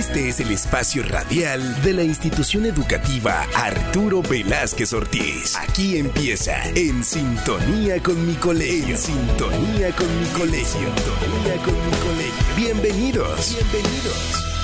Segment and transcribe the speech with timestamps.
[0.00, 5.56] Este es el espacio radial de la institución educativa Arturo Velázquez Ortiz.
[5.56, 8.94] Aquí empieza En Sintonía con mi colegio.
[8.94, 10.64] En Sintonía con mi colegio.
[10.64, 12.56] Sintonía con mi colegio.
[12.56, 13.54] Bienvenidos.
[13.58, 14.59] Bienvenidos.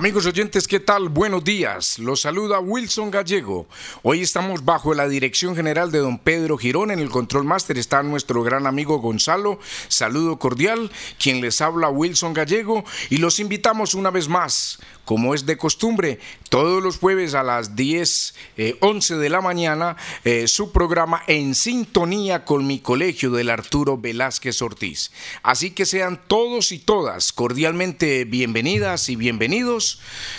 [0.00, 1.10] Amigos oyentes, ¿qué tal?
[1.10, 1.98] Buenos días.
[1.98, 3.66] Los saluda Wilson Gallego.
[4.02, 6.90] Hoy estamos bajo la dirección general de don Pedro Girón.
[6.90, 9.58] En el control máster está nuestro gran amigo Gonzalo.
[9.88, 10.90] Saludo cordial.
[11.18, 12.82] Quien les habla Wilson Gallego.
[13.10, 17.76] Y los invitamos una vez más, como es de costumbre, todos los jueves a las
[17.76, 18.34] 10,
[18.80, 23.98] 11 eh, de la mañana, eh, su programa En Sintonía con mi colegio del Arturo
[23.98, 25.10] Velázquez Ortiz.
[25.42, 29.89] Así que sean todos y todas cordialmente bienvenidas y bienvenidos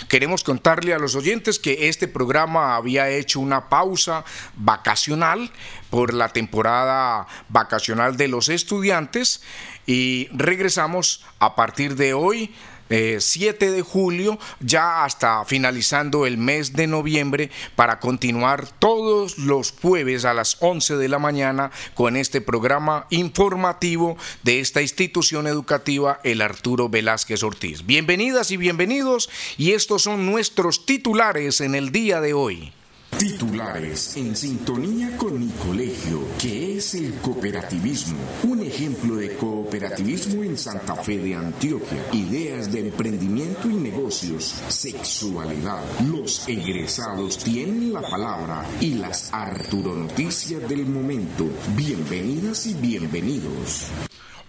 [0.08, 4.24] Queremos contarle a los oyentes que este programa había hecho una pausa
[4.54, 5.50] vacacional
[5.90, 9.42] por la temporada vacacional de los estudiantes
[9.86, 12.54] y regresamos a partir de hoy
[12.88, 19.72] 7 eh, de julio, ya hasta finalizando el mes de noviembre, para continuar todos los
[19.72, 26.20] jueves a las 11 de la mañana con este programa informativo de esta institución educativa,
[26.24, 27.86] el Arturo Velázquez Ortiz.
[27.86, 32.72] Bienvenidas y bienvenidos, y estos son nuestros titulares en el día de hoy.
[33.18, 38.18] Titulares en sintonía con mi colegio, que es el cooperativismo.
[38.44, 42.04] Un ejemplo de cooperativismo en Santa Fe de Antioquia.
[42.12, 44.54] Ideas de emprendimiento y negocios.
[44.68, 45.82] Sexualidad.
[46.10, 51.48] Los egresados tienen la palabra y las Arturo Noticias del momento.
[51.76, 53.86] Bienvenidas y bienvenidos.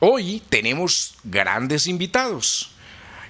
[0.00, 2.70] Hoy tenemos grandes invitados.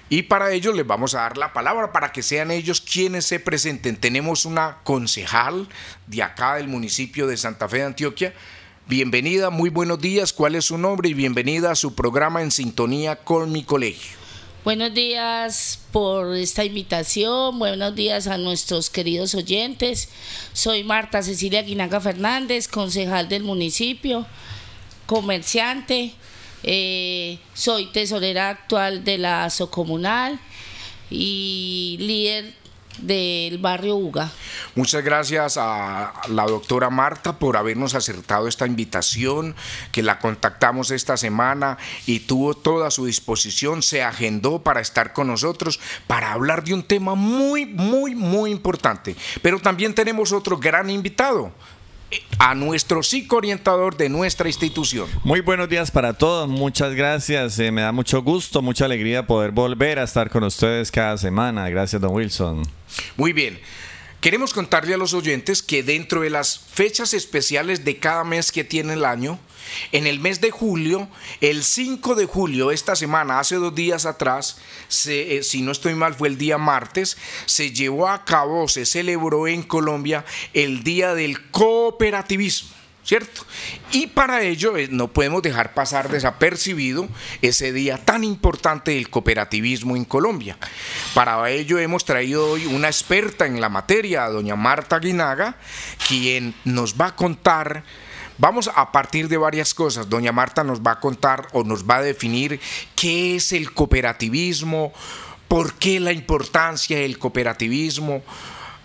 [0.09, 3.39] Y para ello les vamos a dar la palabra para que sean ellos quienes se
[3.39, 3.95] presenten.
[3.95, 5.67] Tenemos una concejal
[6.07, 8.33] de acá del municipio de Santa Fe de Antioquia.
[8.87, 10.33] Bienvenida, muy buenos días.
[10.33, 11.09] ¿Cuál es su nombre?
[11.09, 14.17] Y bienvenida a su programa En Sintonía con mi colegio.
[14.63, 20.07] Buenos días por esta invitación, buenos días a nuestros queridos oyentes.
[20.53, 24.25] Soy Marta Cecilia Guinaga Fernández, concejal del municipio,
[25.05, 26.13] comerciante,
[26.63, 30.39] eh, soy tesorera actual de la Socomunal
[31.09, 32.63] y líder
[32.99, 34.31] del barrio Uga.
[34.75, 39.55] Muchas gracias a la doctora Marta por habernos acertado esta invitación,
[39.91, 45.27] que la contactamos esta semana y tuvo toda su disposición, se agendó para estar con
[45.27, 49.15] nosotros, para hablar de un tema muy, muy, muy importante.
[49.41, 51.51] Pero también tenemos otro gran invitado,
[52.39, 55.07] a nuestro psicoorientador de nuestra institución.
[55.23, 59.51] Muy buenos días para todos, muchas gracias, eh, me da mucho gusto, mucha alegría poder
[59.51, 61.69] volver a estar con ustedes cada semana.
[61.69, 62.63] Gracias, don Wilson.
[63.17, 63.59] Muy bien.
[64.23, 68.63] Queremos contarle a los oyentes que dentro de las fechas especiales de cada mes que
[68.63, 69.37] tiene el año,
[69.91, 71.07] en el mes de julio,
[71.41, 74.57] el 5 de julio, esta semana, hace dos días atrás,
[75.07, 79.47] eh, si no estoy mal, fue el día martes, se llevó a cabo, se celebró
[79.47, 82.83] en Colombia el Día del Cooperativismo.
[83.03, 83.45] ¿cierto?
[83.91, 87.07] Y para ello eh, no podemos dejar pasar desapercibido
[87.41, 90.57] ese día tan importante del cooperativismo en Colombia.
[91.13, 95.57] Para ello hemos traído hoy una experta en la materia, doña Marta Guinaga,
[96.07, 97.83] quien nos va a contar
[98.37, 100.09] Vamos a partir de varias cosas.
[100.09, 102.59] Doña Marta nos va a contar o nos va a definir
[102.95, 104.91] qué es el cooperativismo,
[105.47, 108.23] por qué la importancia del cooperativismo,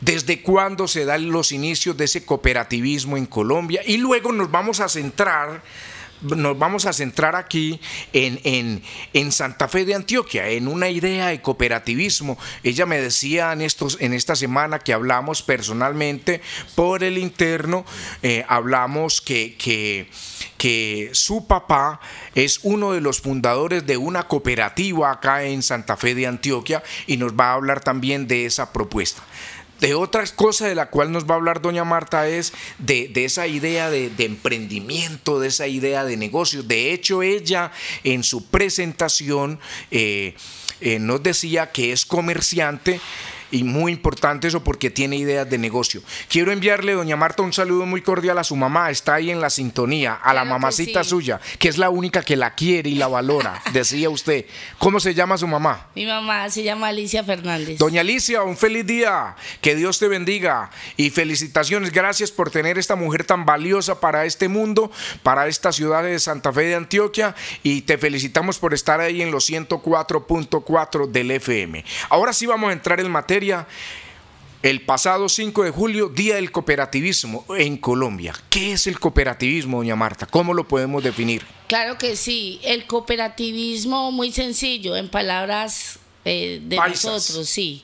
[0.01, 4.81] desde cuándo se dan los inicios de ese cooperativismo en Colombia y luego nos vamos
[4.81, 5.63] a centrar
[6.21, 7.81] nos vamos a centrar aquí
[8.13, 8.83] en, en,
[9.13, 12.39] en, Santa Fe de Antioquia, en una idea de cooperativismo.
[12.63, 16.41] Ella me decía en, estos, en esta semana que hablamos personalmente
[16.75, 17.85] por el interno,
[18.23, 20.09] eh, hablamos que, que,
[20.57, 22.01] que su papá
[22.35, 27.17] es uno de los fundadores de una cooperativa acá en Santa Fe de Antioquia y
[27.17, 29.23] nos va a hablar también de esa propuesta.
[29.81, 33.47] De otra cosa de la cual nos va a hablar doña Marta es de, esa
[33.47, 36.63] idea de, emprendimiento, de esa idea de negocio.
[36.63, 37.71] De hecho, ella
[38.03, 39.61] en su presentación
[39.91, 40.35] eh,
[40.81, 43.01] eh, nos decía que es comerciante
[43.51, 46.03] y muy importante eso porque tiene ideas de negocio.
[46.29, 49.51] Quiero enviarle, doña Marta, un saludo muy cordial a su mamá, está ahí en la
[49.51, 53.63] sintonía, a la mamacita suya, que es la única que la quiere y la valora,
[53.73, 54.47] decía usted.
[54.79, 55.89] ¿Cómo se llama su mamá?
[55.95, 57.79] Mi mamá se llama Alicia Fernández.
[57.79, 62.97] Doña Alicia, un feliz día, que Dios te bendiga y felicitaciones, gracias por tener esta
[62.97, 64.91] mujer tan valiosa para este mundo,
[65.23, 69.31] para esta ciudad de Santa Fe de Antioquia y te felicitamos por estar ahí en
[69.31, 71.85] los 104.4 del FM.
[72.11, 73.38] Ahora sí vamos a entrar en materia
[74.63, 78.35] el pasado 5 de julio, Día del Cooperativismo en Colombia.
[78.51, 80.27] ¿Qué es el cooperativismo, doña Marta?
[80.27, 81.45] ¿Cómo lo podemos definir?
[81.69, 87.83] Claro que sí, el cooperativismo muy sencillo, en palabras eh, de nosotros, sí.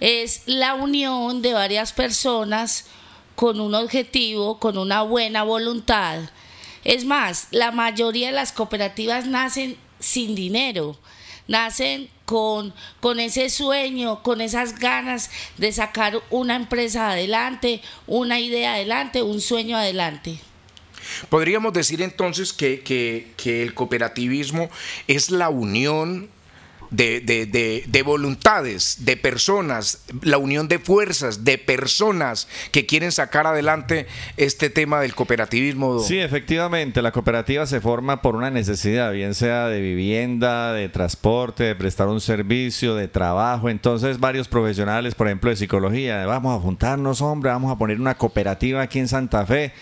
[0.00, 2.86] Es la unión de varias personas
[3.34, 6.30] con un objetivo, con una buena voluntad.
[6.84, 10.98] Es más, la mayoría de las cooperativas nacen sin dinero
[11.48, 18.74] nacen con, con ese sueño, con esas ganas de sacar una empresa adelante, una idea
[18.74, 20.38] adelante, un sueño adelante.
[21.30, 24.68] Podríamos decir entonces que, que el cooperativismo
[25.06, 26.28] es la unión
[26.90, 33.46] de, de, de, voluntades, de personas, la unión de fuerzas, de personas que quieren sacar
[33.46, 34.06] adelante
[34.36, 36.00] este tema del cooperativismo.
[36.00, 41.64] Sí, efectivamente, la cooperativa se forma por una necesidad, bien sea de vivienda, de transporte,
[41.64, 43.68] de prestar un servicio, de trabajo.
[43.68, 48.16] Entonces, varios profesionales, por ejemplo, de psicología, vamos a juntarnos, hombre, vamos a poner una
[48.16, 49.72] cooperativa aquí en Santa Fe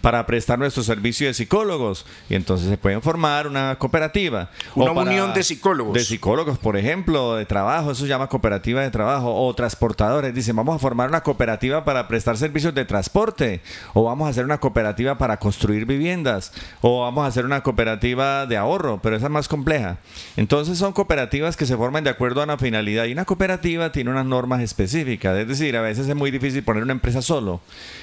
[0.00, 2.06] para prestar nuestro servicio de psicólogos.
[2.28, 4.50] Y entonces se pueden formar una cooperativa.
[4.74, 5.94] Una unión de psicólogos.
[5.94, 10.56] De psicólogos por ejemplo, de trabajo, eso se llama cooperativa de trabajo, o transportadores, dicen,
[10.56, 13.60] vamos a formar una cooperativa para prestar servicios de transporte,
[13.94, 18.46] o vamos a hacer una cooperativa para construir viviendas, o vamos a hacer una cooperativa
[18.46, 19.98] de ahorro, pero esa es más compleja.
[20.36, 24.10] Entonces son cooperativas que se forman de acuerdo a una finalidad, y una cooperativa tiene
[24.10, 27.60] unas normas específicas, es decir, a veces es muy difícil poner una empresa solo,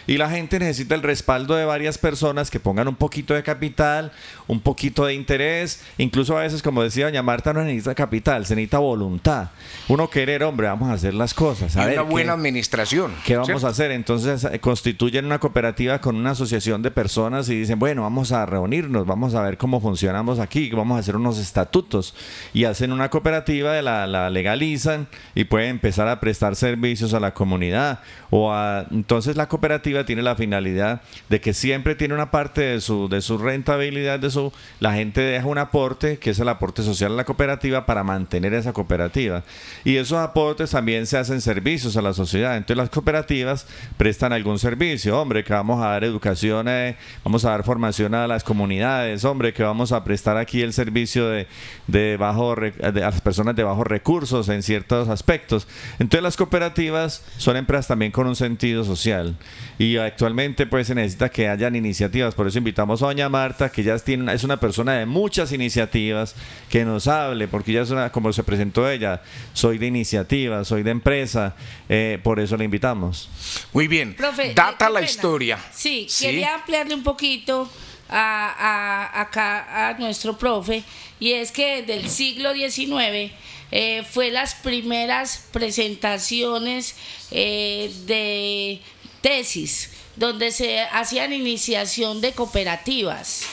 [0.07, 4.11] y la gente necesita el respaldo de varias personas que pongan un poquito de capital,
[4.47, 8.55] un poquito de interés, incluso a veces, como decía doña Marta, no necesita capital, se
[8.55, 9.49] necesita voluntad.
[9.87, 11.75] Uno querer, hombre, vamos a hacer las cosas.
[11.77, 13.13] A una buena administración.
[13.25, 13.91] ¿Qué vamos a hacer?
[13.91, 18.45] Entonces eh, constituyen una cooperativa con una asociación de personas y dicen, bueno, vamos a
[18.45, 22.15] reunirnos, vamos a ver cómo funcionamos aquí, vamos a hacer unos estatutos.
[22.53, 27.33] Y hacen una cooperativa, la, la legalizan y pueden empezar a prestar servicios a la
[27.33, 27.99] comunidad.
[28.29, 32.81] O a, entonces la cooperativa tiene la finalidad de que siempre tiene una parte de
[32.81, 36.83] su, de su rentabilidad, de su, la gente deja un aporte, que es el aporte
[36.83, 39.43] social a la cooperativa, para mantener esa cooperativa.
[39.83, 42.57] Y esos aportes también se hacen servicios a la sociedad.
[42.57, 47.51] Entonces las cooperativas prestan algún servicio, hombre, que vamos a dar educación, eh, vamos a
[47.51, 51.47] dar formación a las comunidades, hombre, que vamos a prestar aquí el servicio de,
[51.87, 55.67] de bajo, de, a las personas de bajos recursos en ciertos aspectos.
[55.99, 59.35] Entonces las cooperativas son empresas también con un sentido social.
[59.77, 62.35] Y actualmente pues se necesita que hayan iniciativas.
[62.35, 66.35] Por eso invitamos a doña Marta, que ya es una persona de muchas iniciativas,
[66.69, 70.81] que nos hable, porque ya es una, como se presentó ella, soy de iniciativa, soy
[70.81, 71.57] de empresa,
[71.89, 73.27] eh, por eso la invitamos.
[73.73, 74.15] Muy bien.
[74.55, 75.59] Data la historia.
[75.73, 77.69] Sí, quería ampliarle un poquito.
[78.15, 80.83] A, acá a nuestro profe
[81.19, 83.31] y es que del siglo XIX
[83.71, 86.95] eh, fue las primeras presentaciones
[87.31, 88.81] eh, de
[89.21, 93.45] tesis donde se hacían iniciación de cooperativas.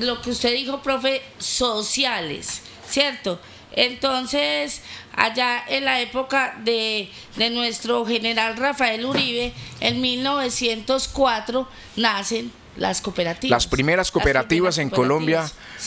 [0.00, 3.40] Lo que usted dijo, profe, sociales, ¿cierto?
[3.74, 4.82] Entonces,
[5.14, 13.50] allá en la época de, de, nuestro general Rafael Uribe, en 1904, nacen las cooperativas.
[13.50, 15.44] Las primeras cooperativas, en Colombia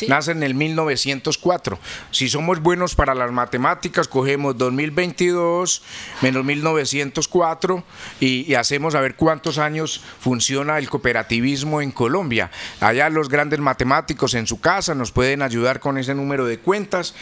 [0.08, 1.80] nacen en el 1904.
[2.12, 5.82] Si somos buenos para las matemáticas, cogemos 2022
[6.22, 7.84] menos 1904
[8.20, 12.52] y, y, hacemos a ver cuántos años funciona el cooperativismo en Colombia.
[12.80, 17.14] Allá los grandes matemáticos en su casa nos pueden ayudar con ese número de cuentas.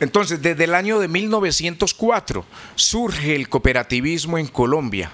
[0.00, 5.10] Entonces, desde el año de 1904 surge el cooperativismo en Colombia.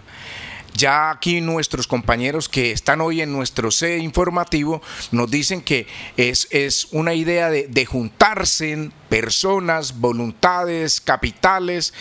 [0.74, 5.86] Ya aquí nuestros compañeros que están hoy en nuestro C informativo nos dicen que
[6.16, 11.92] es, es una idea de, de juntarse personas, voluntades, capitales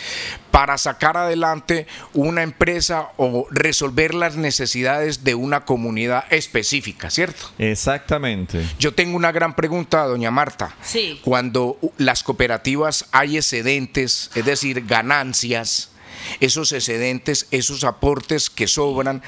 [0.50, 7.50] para sacar adelante una empresa o resolver las necesidades de una comunidad específica, ¿cierto?
[7.58, 8.66] Exactamente.
[8.78, 10.74] Yo tengo una gran pregunta, doña Marta.
[10.82, 11.20] Sí.
[11.22, 15.91] Cuando las cooperativas hay excedentes, es decir, ganancias,
[16.40, 19.22] esos excedentes, esos aportes que sobran,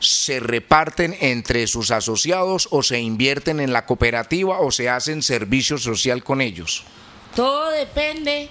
[0.00, 5.78] se reparten entre sus asociados o se invierten en la cooperativa o se hacen servicio
[5.78, 6.84] social con ellos.
[7.34, 8.48] Todo depende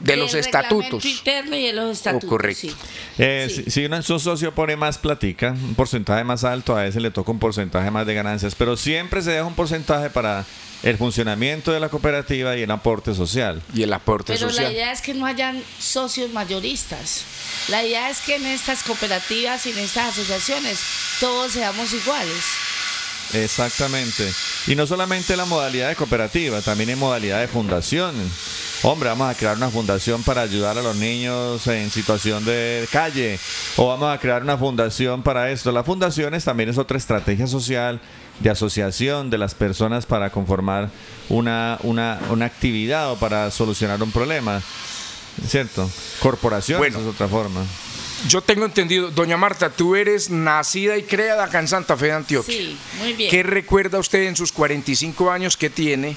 [0.00, 1.04] De los estatutos.
[1.04, 2.28] interno y de los estatutos.
[2.28, 2.60] correcto.
[2.60, 2.74] sí.
[3.18, 3.64] Eh, Sí.
[3.64, 7.10] si, si un su socio pone más platica, un porcentaje más alto, a ese le
[7.10, 10.44] toca un porcentaje más de ganancias, pero siempre se deja un porcentaje para
[10.82, 13.62] el funcionamiento de la cooperativa y el aporte social.
[13.74, 14.72] Y el aporte Pero la social.
[14.72, 17.24] idea es que no hayan socios mayoristas.
[17.68, 20.78] La idea es que en estas cooperativas y en estas asociaciones
[21.20, 22.44] todos seamos iguales.
[23.34, 24.30] Exactamente.
[24.66, 28.14] Y no solamente la modalidad de cooperativa, también hay modalidad de fundación.
[28.82, 33.38] Hombre, vamos a crear una fundación para ayudar a los niños en situación de calle.
[33.76, 35.72] O vamos a crear una fundación para esto.
[35.72, 38.00] Las fundaciones también es otra estrategia social
[38.38, 40.90] de asociación de las personas para conformar
[41.28, 44.62] una, una, una actividad o para solucionar un problema.
[45.46, 45.88] ¿Cierto?
[46.20, 47.00] Corporaciones Bueno.
[47.00, 47.64] es otra forma.
[48.26, 52.12] Yo tengo entendido, doña Marta, tú eres nacida y creada acá en Santa Fe de
[52.12, 52.52] Antioquia.
[52.54, 53.30] Sí, muy bien.
[53.30, 56.16] ¿Qué recuerda usted en sus 45 años que tiene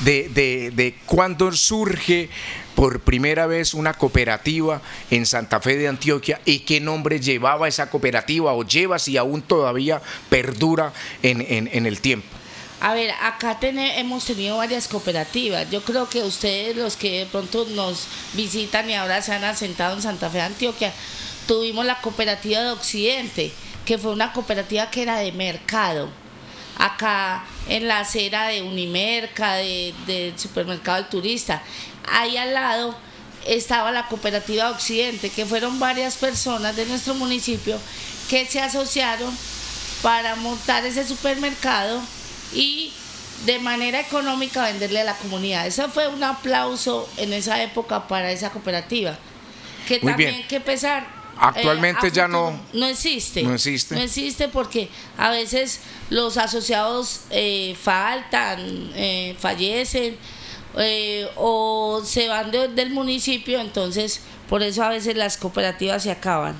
[0.00, 2.28] de, de, de cuándo surge
[2.74, 7.88] por primera vez una cooperativa en Santa Fe de Antioquia y qué nombre llevaba esa
[7.88, 12.28] cooperativa o lleva si aún todavía perdura en, en- en el tiempo?
[12.80, 15.68] A ver, acá tene- hemos tenido varias cooperativas.
[15.70, 19.96] Yo creo que ustedes, los que de pronto nos visitan y ahora se han asentado
[19.96, 20.92] en Santa Fe de Antioquia,
[21.48, 23.52] tuvimos la cooperativa de Occidente,
[23.84, 26.08] que fue una cooperativa que era de mercado.
[26.78, 31.60] Acá en la acera de Unimerca, de- del supermercado del turista,
[32.08, 32.94] ahí al lado
[33.46, 37.78] estaba la cooperativa de Occidente, que fueron varias personas de nuestro municipio
[38.30, 39.36] que se asociaron
[40.02, 42.00] para montar ese supermercado
[42.54, 42.92] y
[43.46, 45.66] de manera económica venderle a la comunidad.
[45.66, 49.16] Eso fue un aplauso en esa época para esa cooperativa.
[49.88, 50.48] Que Muy también bien.
[50.48, 51.17] que pesar.
[51.40, 53.42] Eh, Actualmente a ya no- No existe.
[53.42, 53.94] no existe.
[53.94, 55.80] No existe porque a veces
[56.10, 58.58] los asociados eh, faltan,
[58.94, 60.16] eh, fallecen
[60.76, 66.10] eh, o se van de- del municipio, entonces por eso a veces las cooperativas se
[66.10, 66.54] acaban.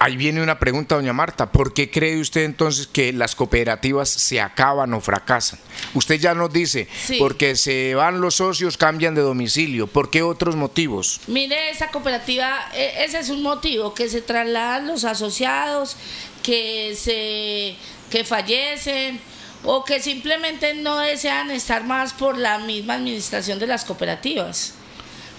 [0.00, 1.50] Ahí viene una pregunta, doña Marta.
[1.50, 5.58] ¿Por qué cree usted entonces que las cooperativas se acaban o fracasan?
[5.94, 7.16] Usted ya nos dice, Sí.
[7.18, 9.88] porque se van los socios, cambian de domicilio.
[9.88, 11.20] ¿Por qué otros motivos?
[11.26, 15.96] Mire, esa cooperativa, e- ese es un motivo, que se trasladan los asociados,
[16.44, 17.76] que se
[18.10, 19.20] que fallecen
[19.64, 24.74] o que simplemente no desean estar más por la misma administración de las cooperativas.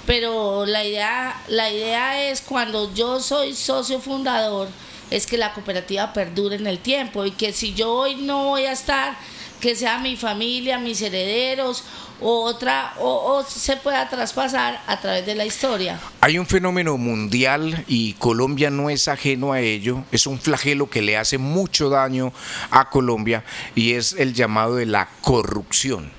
[0.09, 4.67] Pero la idea, la idea es cuando yo soy socio fundador,
[5.11, 8.63] es que la cooperativa perdure en el tiempo y que si yo hoy no voy
[8.63, 9.15] a estar,
[9.59, 11.83] que sea mi familia, mis herederos
[12.21, 15.99] o otra o, o se pueda traspasar a través de la historia.
[16.21, 20.05] Hay un fenómeno mundial y Colombia no es ajeno a ello.
[20.11, 22.33] Es un flagelo que le hace mucho daño
[22.71, 23.43] a Colombia
[23.75, 26.18] y es el llamado de la corrupción.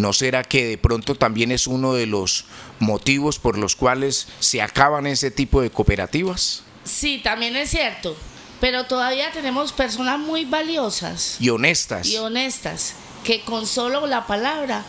[0.00, 2.44] ¿No será que de pronto también es uno de los
[2.78, 6.62] motivos por los cuales se acaban ese tipo de cooperativas?
[6.84, 8.16] Sí, también es cierto,
[8.60, 12.06] pero todavía tenemos personas muy valiosas Y honestas.
[12.06, 14.84] y honestas que con solo la palabra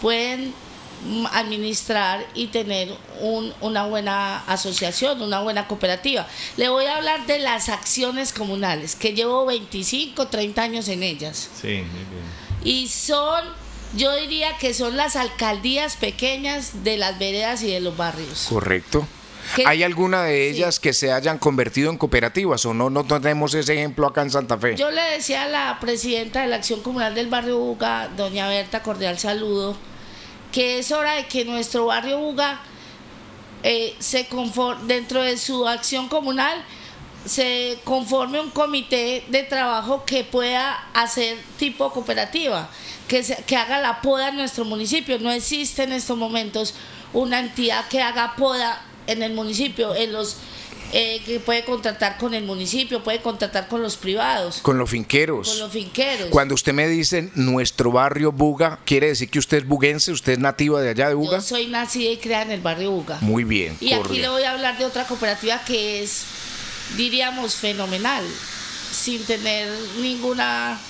[0.00, 0.54] pueden
[1.32, 2.88] administrar y tener
[3.20, 6.26] un- una buena asociación, una buena cooperativa.
[6.56, 11.50] Le voy a hablar de las acciones comunales, que llevo 25, 30 años en ellas.
[11.60, 12.24] Sí, muy bien.
[12.64, 13.44] Y son,
[13.94, 18.46] yo diría que son las alcaldías pequeñas de las veredas y de los barrios.
[18.48, 19.06] Correcto.
[19.54, 19.62] ¿Qué?
[19.64, 20.56] ¿Hay alguna de Sí.
[20.58, 22.90] ellas que se hayan convertido en cooperativas o no?
[22.90, 24.74] No tenemos ese ejemplo acá en Santa Fe.
[24.76, 28.82] Yo le decía a la presidenta de la Acción Comunal del Barrio Buga, doña Berta,
[28.82, 29.76] cordial saludo,
[30.50, 32.60] que es hora de que nuestro barrio Buga
[33.62, 36.62] eh, se confor- dentro de su acción comunal
[37.24, 42.68] se conforme un comité de trabajo que pueda hacer tipo cooperativa,
[43.08, 45.18] que, se- que haga la poda en nuestro municipio.
[45.18, 46.74] No existe en estos momentos
[47.12, 50.36] una entidad que haga poda en el municipio, en los
[50.92, 55.48] eh, que puede contratar con el municipio, puede contratar con los privados, Con los finqueros.
[55.48, 56.28] con los finqueros.
[56.30, 60.12] Cuando usted me dice nuestro barrio Buga, ¿quiere decir que usted es buguense?
[60.12, 61.38] ¿Usted es nativa de allá de Buga?
[61.38, 63.18] Yo soy nacida y criada en el barrio Buga.
[63.20, 63.76] Muy bien.
[63.80, 66.22] Y aquí le voy a hablar de otra cooperativa que es
[66.96, 68.24] diríamos, fenomenal,
[68.92, 69.68] sin tener
[70.00, 70.80] ninguna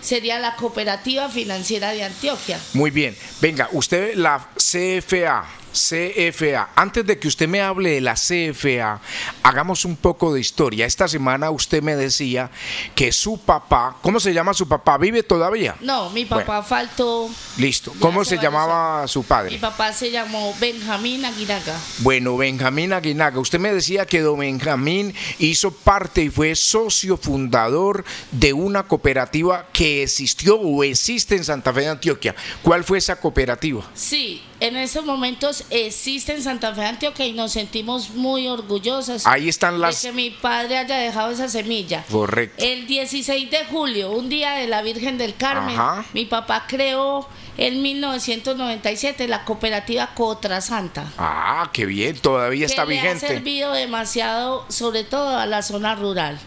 [0.00, 2.58] sería la Cooperativa Financiera de Antioquia.
[2.74, 3.16] Muy bien.
[3.40, 5.44] Venga, usted la CFA,
[5.76, 6.70] CFA.
[6.74, 9.00] Antes de que usted me hable de la CFA,
[9.42, 10.86] hagamos un poco de historia.
[10.86, 12.50] Esta semana usted me decía
[12.94, 14.98] que su papá, ¿cómo se llama su papá?
[14.98, 15.76] ¿Vive todavía?
[15.80, 17.30] No, mi papá faltó.
[17.58, 17.92] Listo.
[18.00, 19.52] ¿Cómo se llamaba su padre?
[19.52, 21.78] Mi papá se llamó Benjamín Aguinaga.
[21.98, 23.38] Bueno, Benjamín Aguinaga.
[23.38, 29.66] Usted me decía que don Benjamín hizo parte y fue socio fundador de una cooperativa
[29.72, 32.34] que existió o existe en Santa Fe de Antioquia.
[32.62, 33.84] ¿Cuál fue esa cooperativa?
[33.94, 39.26] Sí, en estos momentos existe en Santa Fe Antioquia y nos sentimos muy orgullosas.
[39.26, 40.02] Ahí están las...
[40.02, 42.04] De que mi padre haya dejado esa semilla.
[42.10, 42.64] Correcto.
[42.64, 45.78] El 16 de julio, un día de la Virgen del Carmen,
[46.12, 51.12] mi papá creó en 1997 la cooperativa Cotra Santa.
[51.18, 53.26] Ah, qué bien, todavía está vigente.
[53.26, 56.38] ha servido demasiado, sobre todo a la zona rural.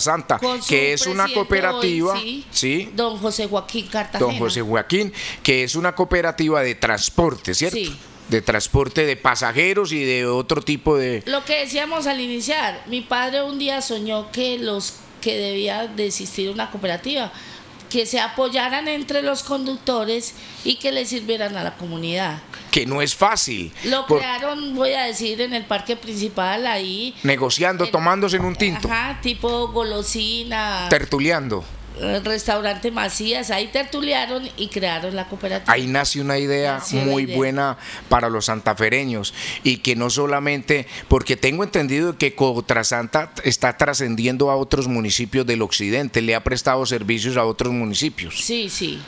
[0.00, 4.30] Santa, que es una cooperativa, sí, Don José Joaquín Cartagena.
[4.30, 7.76] Don José Joaquín, que es una cooperativa de transporte, ¿cierto?
[7.76, 7.96] Sí.
[8.28, 11.22] De transporte de pasajeros y de otro tipo de...
[11.26, 16.06] Lo que decíamos al iniciar, mi padre un día soñó que los que debía de
[16.06, 17.32] existir una cooperativa,
[17.90, 23.02] que se apoyaran entre los conductores y que le sirvieran a la comunidad que no
[23.02, 23.70] es fácil.
[23.84, 27.14] Lo crearon, voy a decir, en el parque principal ahí.
[27.22, 28.88] Negociando, tomándose en un tinto.
[28.88, 30.86] Ajá, tipo golosina.
[30.88, 31.62] Tertuleando.
[32.00, 35.70] El restaurante Macías, ahí tertuliaron y crearon la cooperativa.
[35.70, 37.76] Ahí nace una idea muy buena
[38.08, 44.56] para los santafereños y que no solamente, porque tengo entendido que Cotrasanta está trascendiendo a
[44.56, 48.42] otros municipios del occidente, le ha prestado servicios a otros municipios.
[48.42, 48.98] Sí, sí.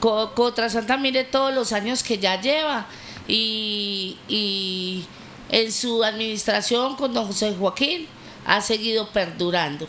[0.00, 2.86] Contra Santa mire todos los años que ya lleva
[3.26, 5.06] y,
[5.50, 8.06] en su administración con don José Joaquín
[8.46, 9.86] ha seguido perdurando.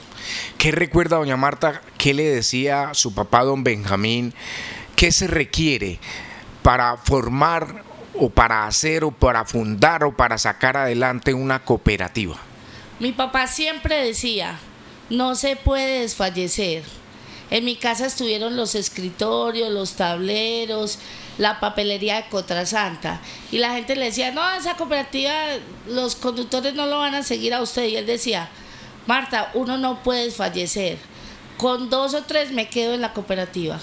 [0.57, 1.81] ¿Qué recuerda doña Marta?
[1.97, 4.33] ¿Qué le decía su papá don Benjamín?
[4.95, 5.99] ¿Qué se requiere
[6.61, 7.83] para formar
[8.15, 12.35] o para hacer o para fundar o para sacar adelante una cooperativa?
[12.99, 14.59] Mi papá siempre decía,
[15.09, 16.83] no se puede desfallecer
[17.51, 20.99] en mi casa estuvieron los escritorios, los tableros,
[21.37, 23.21] la papelería de Cotrasanta.
[23.51, 25.33] Y la gente le decía, no, esa cooperativa,
[25.87, 27.85] los conductores no lo van a seguir a usted.
[27.85, 28.49] Y él decía,
[29.07, 30.97] Marta, uno no puede fallecer.
[31.57, 33.79] Con dos o tres me quedo en la cooperativa.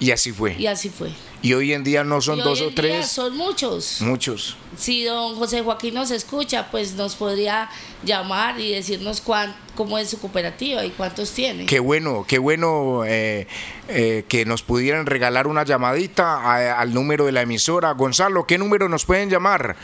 [0.00, 0.56] Y así fue.
[0.58, 1.10] Y así fue.
[1.42, 3.06] Y hoy en día no son dos o tres.
[3.06, 4.00] son muchos.
[4.00, 4.56] Muchos.
[4.76, 7.68] Si don José Joaquín nos escucha, pues nos podría
[8.02, 11.66] llamar y decirnos cuán, cómo es su cooperativa y cuántos tiene.
[11.66, 13.46] Qué bueno, qué bueno eh,
[13.88, 17.92] eh, que nos pudieran regalar una llamadita al número de la emisora.
[17.92, 19.76] Gonzalo, ¿qué número nos pueden llamar?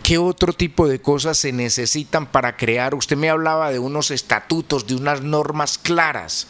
[0.09, 2.95] ¿Qué otro tipo de cosas se necesitan para crear?
[2.95, 6.47] Usted me hablaba de unos estatutos, de unas normas claras.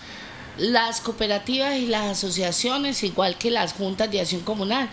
[0.57, 4.89] Las cooperativas y las asociaciones, igual que las juntas de acción comunal,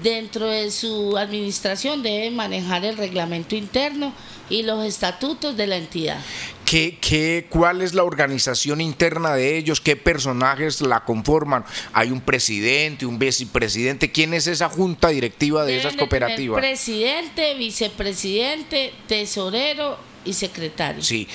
[0.00, 4.12] dentro de su administración deben manejar el reglamento interno
[4.52, 6.20] y los estatutos de la entidad.
[6.66, 9.80] ¿Qué, qué, cuál es la organización interna de ellos?
[9.80, 11.64] ¿Qué personajes la conforman?
[11.94, 14.12] ¿Hay un presidente, un vicepresidente?
[14.12, 16.60] ¿Quién es esa junta directiva de esas cooperativas?
[16.60, 21.02] presidente, vicepresidente, tesorero y secretario.
[21.02, 21.26] Sí.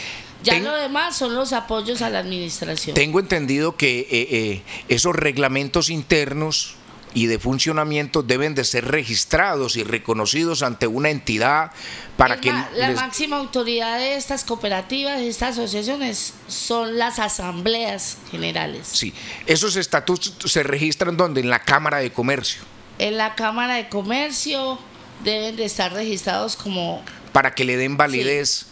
[0.43, 2.93] Ya lo demás son los apoyos a la administración.
[2.93, 6.75] Tengo entendido que eh, eh, esos reglamentos internos
[7.17, 11.71] y de funcionamiento deben de ser registrados y reconocidos ante una entidad
[12.15, 12.53] para que...
[12.75, 18.89] La máxima autoridad de estas cooperativas, de estas asociaciones, son las asambleas generales.
[18.91, 19.15] Sí,
[19.47, 21.41] esos estatutos se registran donde?
[21.41, 22.61] En la Cámara de Comercio.
[22.99, 24.77] En la Cámara de Comercio
[25.23, 27.03] deben de estar registrados como...
[27.31, 28.67] Para que le den validez.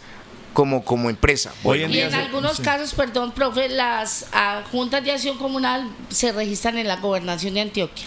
[0.52, 1.52] Como, como empresa.
[1.64, 4.24] y en algunos casos, perdón, profe, las
[4.70, 8.06] juntas de acción comunal se registran en la gobernación de Antioquia.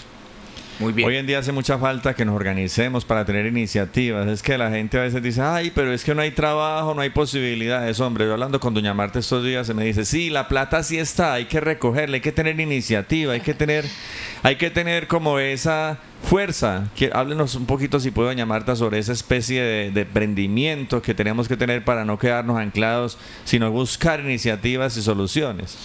[0.79, 1.09] Muy bien.
[1.09, 4.25] Hoy en día hace mucha falta que nos organicemos para tener iniciativas.
[4.29, 7.01] Es que la gente a veces dice, ay, pero es que no hay trabajo, no
[7.01, 7.99] hay posibilidades.
[7.99, 10.97] Hombre, yo hablando con Doña Marta estos días, se me dice, sí, la plata sí
[10.97, 13.85] está, hay que recogerla, hay que tener iniciativa, hay que tener,
[14.43, 16.87] hay que tener como esa fuerza.
[16.95, 21.13] Que, háblenos un poquito, si puede, Doña Marta, sobre esa especie de, de emprendimiento que
[21.13, 25.77] tenemos que tener para no quedarnos anclados, sino buscar iniciativas y soluciones.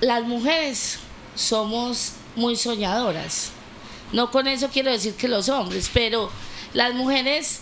[0.00, 1.00] Las mujeres
[1.34, 3.52] somos muy soñadoras.
[4.12, 6.30] No con eso quiero decir que los hombres, pero
[6.74, 7.60] las mujeres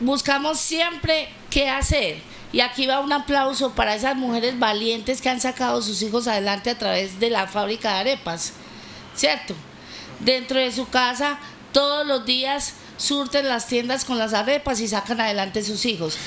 [0.00, 2.18] buscamos siempre qué hacer.
[2.52, 6.70] Y aquí va un aplauso para esas mujeres valientes que han sacado sus hijos adelante
[6.70, 8.52] a través de la fábrica de arepas.
[9.14, 9.54] ¿Cierto?
[10.20, 11.38] Dentro de su casa,
[11.72, 16.18] todos los días surten las tiendas con las arepas y sacan adelante sus hijos.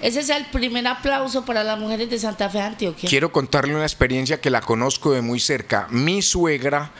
[0.00, 3.08] Ese es el primer aplauso para las mujeres de Santa Fe, Antioquia.
[3.08, 5.88] Quiero contarle una experiencia que la conozco de muy cerca.
[5.90, 6.92] Mi suegra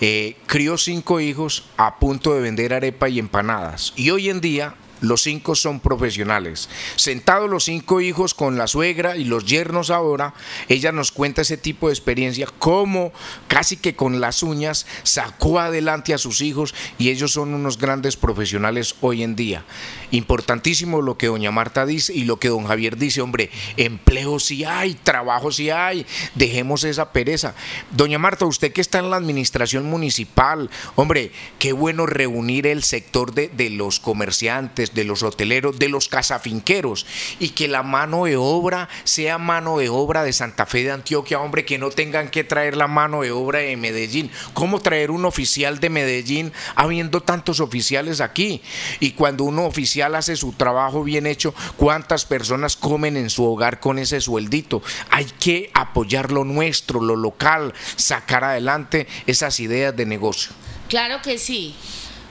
[0.00, 3.92] eh, crió cinco hijos a punto de vender arepa y empanadas.
[3.96, 6.68] Y hoy en día los cinco son profesionales.
[6.96, 10.34] Sentados los cinco hijos con la suegra y los yernos ahora,
[10.68, 13.12] ella nos cuenta ese tipo de experiencia, cómo
[13.46, 18.16] casi que con las uñas sacó adelante a sus hijos y ellos son unos grandes
[18.16, 19.64] profesionales hoy en día.
[20.10, 24.64] Importantísimo lo que doña Marta dice y lo que don Javier dice, hombre, empleo sí
[24.64, 27.54] hay, trabajo sí hay, dejemos esa pereza.
[27.90, 33.34] Doña Marta, usted que está en la administración municipal, hombre, qué bueno reunir el sector
[33.34, 37.06] de, de los comerciantes, de los hoteleros, de los casafinqueros
[37.38, 41.40] y que la mano de obra sea mano de obra de Santa Fe de Antioquia,
[41.40, 44.30] hombre, que no tengan que traer la mano de obra de Medellín.
[44.54, 48.62] ¿Cómo traer un oficial de Medellín habiendo tantos oficiales aquí?
[49.00, 53.80] Y cuando un oficial hace su trabajo bien hecho, ¿cuántas personas comen en su hogar
[53.80, 54.82] con ese sueldito?
[55.10, 60.52] Hay que apoyar lo nuestro, lo local, sacar adelante esas ideas de negocio.
[60.88, 61.74] Claro que sí.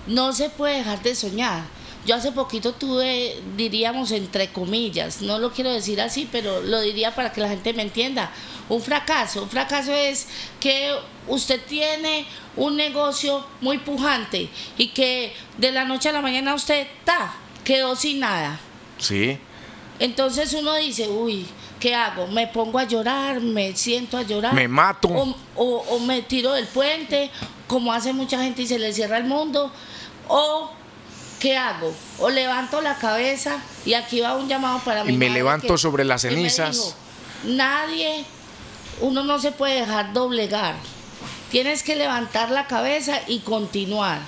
[0.07, 1.76] No se puede dejar de soñar.
[2.07, 7.13] Yo hace poquito tuve, diríamos, entre comillas, no lo quiero decir así, pero lo diría
[7.13, 8.31] para que la gente me entienda,
[8.69, 9.43] un fracaso.
[9.43, 10.27] Un fracaso es
[10.61, 10.95] que
[11.27, 16.87] usted tiene un negocio muy pujante y que de la noche a la mañana usted
[17.03, 18.57] ta, quedó sin nada.
[18.97, 19.37] Sí.
[19.99, 21.45] Entonces uno dice, uy,
[21.79, 22.27] ¿qué hago?
[22.27, 23.41] ¿Me pongo a llorar?
[23.41, 24.53] ¿Me siento a llorar?
[24.53, 25.09] Me mato.
[25.09, 27.29] O, o- o me tiro del puente,
[27.67, 29.71] como hace mucha gente y se le cierra el mundo.
[30.29, 30.71] O,
[31.39, 31.93] ¿qué hago?
[32.19, 35.67] O levanto la cabeza y aquí va un llamado para mi Y me madre levanto
[35.73, 36.75] que- sobre las me cenizas.
[36.75, 36.93] dijo,
[37.45, 38.25] Nadie,
[39.01, 40.75] uno no se puede dejar doblegar.
[41.51, 44.19] Tienes que levantar la cabeza y continuar.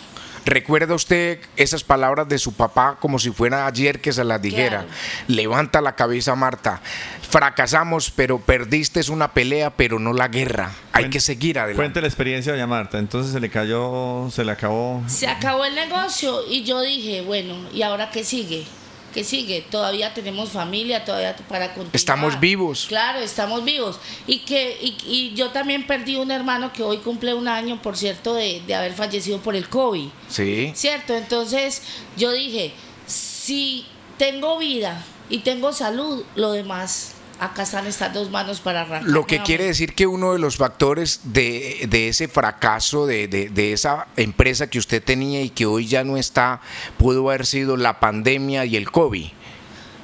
[0.45, 4.83] ¿Recuerda usted esas palabras de su papá como si fuera ayer que se las dijera?
[4.83, 4.87] Claro.
[5.27, 6.81] Levanta la cabeza, Marta.
[7.29, 10.71] Fracasamos, pero perdiste una pelea, pero no la guerra.
[10.91, 11.81] Hay que seguir adelante.
[11.81, 12.99] Cuente la experiencia, Doña Marta.
[12.99, 15.03] Entonces se le cayó, se le acabó.
[15.07, 18.65] Se acabó el negocio y yo dije, bueno, ¿y ahora qué sigue?
[19.13, 19.65] ¿Qué sigue?
[19.69, 21.95] Todavía tenemos familia, todavía para continuar.
[21.95, 22.85] Estamos vivos.
[22.87, 23.99] Claro, estamos vivos.
[24.27, 27.97] Y que y, y yo también perdí un hermano que hoy cumple un año, por
[27.97, 30.09] cierto, de, de haber fallecido por el COVID.
[30.27, 30.71] Sí.
[30.75, 31.15] ¿Cierto?
[31.15, 31.81] Entonces
[32.17, 32.73] yo dije,
[33.07, 33.85] si
[34.17, 39.09] tengo vida y tengo salud, lo demás, acá están estas dos manos para arrancar.
[39.09, 43.49] Lo que quiere decir que uno de los factores de, de ese fracaso, de, de-
[43.49, 46.61] de esa empresa que usted tenía y que hoy ya no está,
[46.97, 49.27] pudo haber sido la pandemia y el COVID.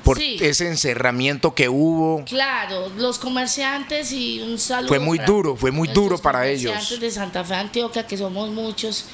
[0.03, 0.37] Por Sí.
[0.39, 2.23] ese encerramiento que hubo.
[2.25, 4.87] Claro, los comerciantes y un saludo.
[4.89, 6.99] Fue muy duro, fue muy duro para comerciantes ellos.
[7.01, 9.05] de Santa Fe, Antioquia, que somos muchos.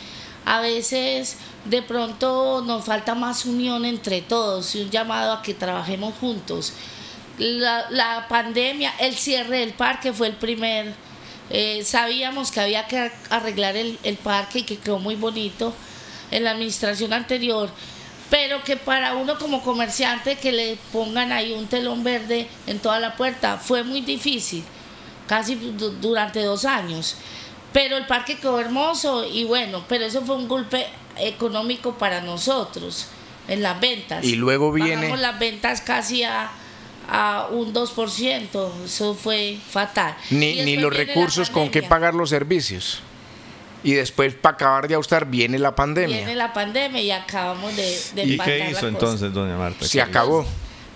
[0.44, 5.54] A veces, de pronto, nos falta más unión entre todos y un llamado a que
[5.54, 6.74] trabajemos juntos.
[7.42, 10.94] La, la pandemia, el cierre del parque fue el primer.
[11.50, 15.74] eh, sabíamos que había que arreglar el, el parque y que quedó muy bonito
[16.30, 17.70] en la administración anterior
[18.30, 22.98] pero que para uno como comerciante que le pongan ahí un telón verde en toda
[23.02, 24.64] la puerta fue muy difícil,
[25.28, 27.18] casi du- durante dos años.
[27.74, 33.08] Pero el parque quedó hermoso y bueno, pero eso fue un golpe económico para nosotros
[33.50, 34.24] en las ventas.
[34.24, 36.50] Y luego viene- Bajamos las ventas casi a,
[37.14, 40.16] a un 2%, eso fue fatal.
[40.30, 43.02] Ni, ni los recursos con que pagar los servicios.
[43.84, 46.18] Y después, para acabar de ajustar, viene la pandemia.
[46.18, 48.88] Viene la pandemia y acabamos de, de ¿Y qué la hizo cosa.
[48.88, 49.86] entonces, Doña Marta?
[49.86, 50.46] Se acabó.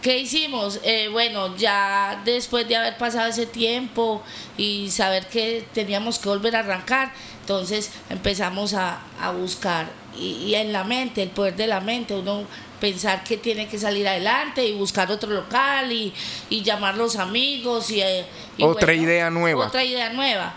[0.02, 0.80] ¿Qué hicimos?
[0.84, 4.24] Eh, bueno, ya después de haber pasado ese tiempo
[4.56, 10.56] y saber que teníamos que volver a arrancar, entonces empezamos a, a buscar y, y
[10.56, 12.44] en la mente, el poder de la mente, uno
[12.80, 16.14] pensar que tiene que salir adelante y buscar otro local y,
[16.50, 18.26] y llamar los amigos y, eh,
[18.58, 19.68] y Otra idea nueva.
[19.68, 20.54] Otra idea nueva.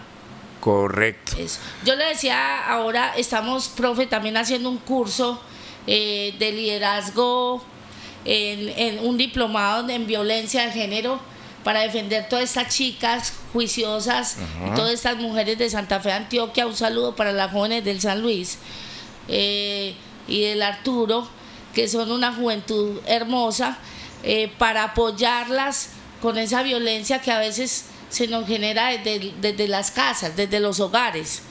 [0.60, 1.36] Correcto.
[1.84, 5.40] Yo le decía, ahora estamos, profe, también haciendo un curso
[5.86, 7.62] eh, de liderazgo
[8.24, 11.20] en, un diplomado en violencia de género
[11.64, 14.36] para defender todas estas chicas juiciosas,
[14.74, 16.66] todas estas mujeres de Santa Fe, Antioquia.
[16.66, 18.58] Un saludo para las jóvenes del San Luis
[19.28, 19.94] eh,
[20.26, 21.28] y del Arturo,
[21.74, 23.78] que son una juventud hermosa,
[24.22, 29.90] eh, para apoyarlas con esa violencia que a veces se nos genera desde, desde las
[29.90, 31.42] casas, desde los hogares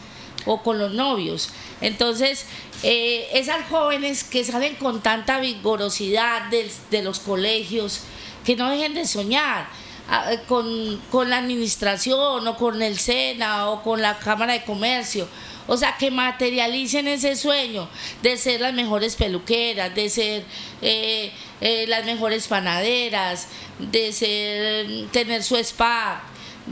[0.45, 1.49] o con los novios.
[1.81, 2.45] Entonces,
[2.83, 8.01] eh, esas jóvenes que salen con tanta vigorosidad de, los colegios,
[8.45, 9.67] que no dejen de soñar.
[10.09, 15.27] Ah, con, con, la administración o con el SENA o con la Cámara de Comercio.
[15.67, 17.89] O sea, que materialicen ese sueño
[18.21, 20.45] de ser las mejores peluqueras, de ser
[20.81, 23.47] eh, eh, las mejores panaderas,
[23.79, 26.23] de ser, tener su spa,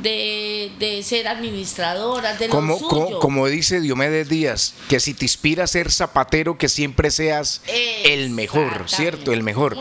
[0.01, 2.79] de, de ser administradora, de como,
[3.19, 7.62] como, dice Diomedes Díaz, que si te inspira a ser zapatero, que siempre seas
[8.03, 9.34] el mejor, ¿cierto?
[9.34, 9.77] El mejor.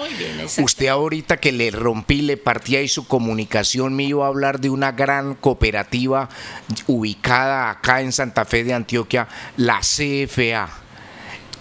[0.58, 4.70] Usted ahorita que le rompí, le partía y su comunicación me iba a hablar de
[4.70, 6.28] una gran cooperativa
[6.86, 10.83] ubicada acá en Santa Fe de Antioquia, la CFA.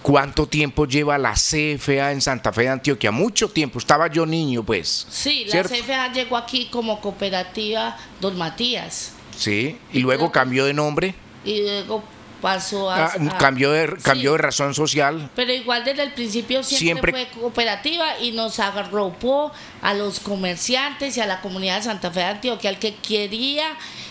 [0.04, 3.10] ¿Cuánto tiempo lleva la CFA en Santa Fe de Antioquia?
[3.10, 5.06] Mucho tiempo, estaba yo niño, pues.
[5.08, 9.12] Sí, la CFA llegó aquí como cooperativa Don Matías.
[9.34, 11.14] Sí, y luego cambió de nombre.
[11.42, 12.04] Y luego
[12.42, 17.10] pasó a, ah, cambió de cambió de razón social pero igual desde el principio siempre,
[17.10, 22.20] fue cooperativa y nos arropó a los comerciantes y a la comunidad de Santa Fe
[22.20, 23.68] de Antioquia al que quería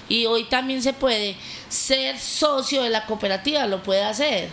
[0.10, 1.36] y hoy también se puede
[1.70, 4.50] ser socio de la cooperativa lo puede hacer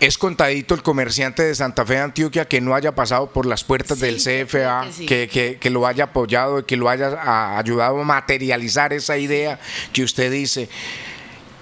[0.00, 3.64] es contadito el comerciante de Santa Fe de Antioquia que no haya pasado por las
[3.64, 9.16] puertas del CFA, que, que, lo haya apoyado, que lo haya ayudado a materializar esa
[9.16, 9.58] idea
[9.92, 10.68] que usted dice.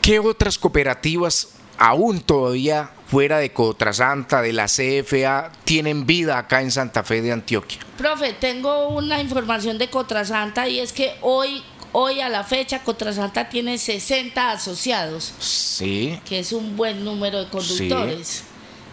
[0.00, 6.70] ¿Qué otras cooperativas aún todavía fuera de Cotrasanta, de la CFA, tienen vida acá en
[6.70, 7.78] Santa Fe de Antioquia?
[7.96, 11.62] Profe, tengo una información de Cotrasanta y es que hoy
[11.96, 15.32] Hoy a la fecha Contrasanta tiene 60 asociados.
[15.38, 16.18] Sí.
[16.24, 18.42] Que es un buen número de conductores.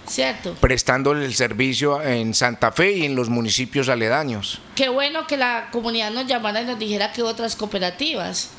[0.05, 0.53] ¿Cierto?
[0.61, 4.59] Prestándole el servicio en Santa Fe y en los municipios aledaños.
[4.75, 8.51] Qué bueno que la comunidad nos llamara y nos dijera que otras cooperativas.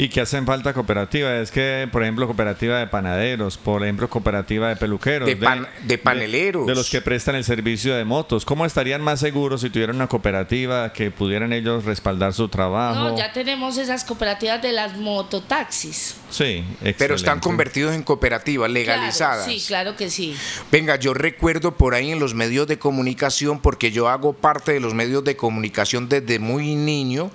[0.00, 1.42] Y que hacen falta cooperativas.
[1.42, 5.34] Es que, por ejemplo, cooperativa de panaderos, por ejemplo, cooperativa de peluqueros, de,
[5.82, 6.66] de, paneleros.
[6.66, 8.46] De, los que prestan el servicio de motos.
[8.46, 13.10] ¿Cómo estarían más seguros si tuvieran una cooperativa que pudieran ellos respaldar su trabajo?
[13.10, 16.16] No, ya tenemos esas cooperativas de las mototaxis.
[16.30, 16.64] Sí,
[16.96, 19.44] Pero están convertidos en cooperativas legalizadas.
[19.44, 20.34] sí, claro que sí.
[20.72, 24.80] Venga, yo recuerdo por ahí en los medios de comunicación, porque yo hago parte de
[24.80, 27.30] los medios de comunicación desde muy niño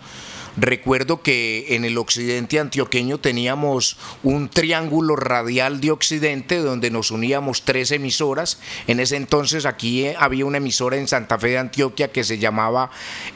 [0.58, 7.63] Recuerdo que en el occidente antioqueño teníamos un triángulo radial de occidente donde nos uníamos
[7.63, 8.60] tres emisoras.
[8.88, 12.38] En ese entonces aquí eh, había una emisora en Santa Fe de Antioquia que se
[12.38, 12.89] llamaba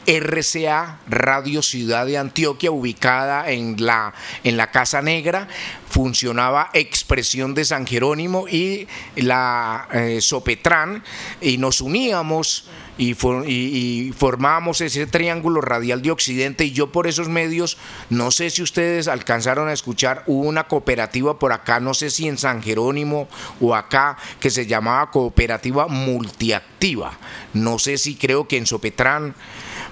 [0.08, 4.14] RCA Radio Ciudad de Antioquia, ubicada en la,
[4.46, 5.50] en la Casa Negra.
[5.90, 11.04] Funcionaba Expresión de San Jerónimo y la eh, Sopetrán
[11.42, 12.66] y nos uníamos
[13.00, 13.16] y,
[13.48, 17.78] y, formábamos ese triángulo radial de Occidente y yo por esos medios,
[18.10, 22.28] no sé si ustedes alcanzaron a escuchar, hubo una cooperativa por acá, no sé si
[22.28, 23.30] en San Jerónimo
[23.62, 27.18] o acá, que se llamaba Cooperativa Multiactiva,
[27.54, 29.34] no sé si creo que en Sopetrán.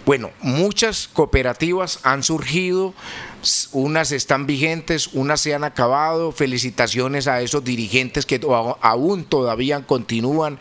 [0.05, 2.93] Bueno, muchas cooperativas han surgido
[3.71, 6.31] unas están vigentes, unas se han acabado.
[6.31, 8.41] Felicitaciones a esos dirigentes que
[8.81, 10.59] aún todavía continúan.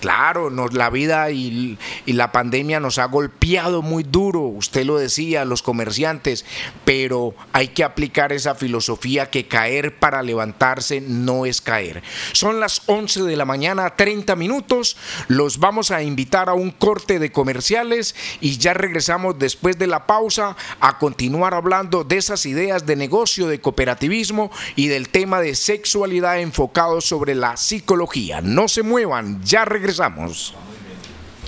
[0.00, 1.76] Claro, nos, la vida y,
[2.06, 6.44] y, la pandemia nos ha golpeado muy duro, usted lo decía, los comerciantes,
[6.84, 12.04] pero hay que aplicar esa filosofía que caer para levantarse no es caer.
[12.32, 17.18] Son las 11 de la mañana, 30 minutos, los vamos a invitar a un corte
[17.18, 22.86] de comerciales y ya regresamos después de la pausa a continuar hablando de esas ideas
[22.86, 28.40] de negocio, de cooperativismo y del tema de sexualidad enfocado sobre la psicología.
[28.40, 30.54] No se muevan, ya regresamos.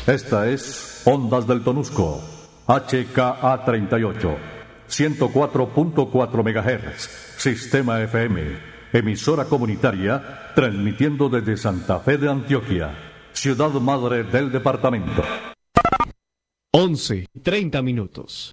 [0.06, 2.22] Esta es Ondas del Tonusco,
[2.66, 4.36] HKA 38,
[4.88, 8.58] 104.4 MHz, Sistema FM,
[8.92, 12.94] emisora comunitaria, transmitiendo desde Santa Fe de Antioquia,
[13.32, 15.22] ciudad madre del departamento.
[16.72, 18.52] 11, 30 minutos.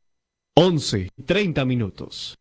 [0.58, 2.38] 11, 30 minutos.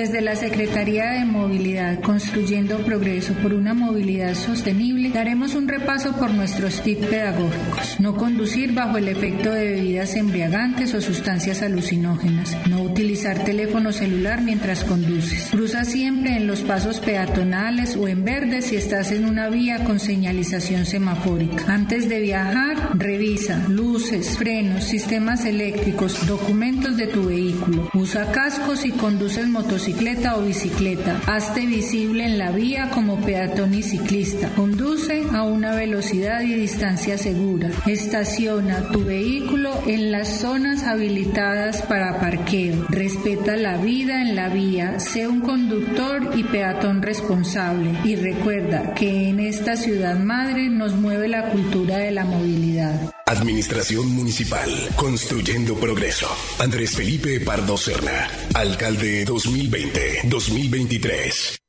[0.00, 6.32] Desde la Secretaría de Movilidad, Construyendo Progreso por una Movilidad Sostenible, daremos un repaso por
[6.32, 8.00] nuestros tips pedagógicos.
[8.00, 12.56] No conducir bajo el efecto de bebidas embriagantes o sustancias alucinógenas.
[12.66, 15.48] No utilizar teléfono celular mientras conduces.
[15.50, 20.00] Cruza siempre en los pasos peatonales o en verde si estás en una vía con
[20.00, 21.66] señalización semafórica.
[21.68, 27.90] Antes de viajar, revisa luces, frenos, sistemas eléctricos, documentos de tu vehículo.
[27.92, 29.89] Usa cascos y conduces motocicletas
[30.36, 31.20] o bicicleta.
[31.26, 34.48] Hazte visible en la vía como peatón y ciclista.
[34.54, 37.70] Conduce a una velocidad y distancia segura.
[37.86, 42.86] Estaciona tu vehículo en las zonas habilitadas para parqueo.
[42.88, 45.00] Respeta la vida en la vía.
[45.00, 47.92] Sé un conductor y peatón responsable.
[48.04, 53.10] Y recuerda que en esta ciudad madre nos mueve la cultura de la movilidad.
[53.30, 54.68] Administración Municipal.
[54.96, 56.26] Construyendo Progreso.
[56.58, 58.28] Andrés Felipe Pardo Serna.
[58.54, 61.59] Alcalde 2020-2023.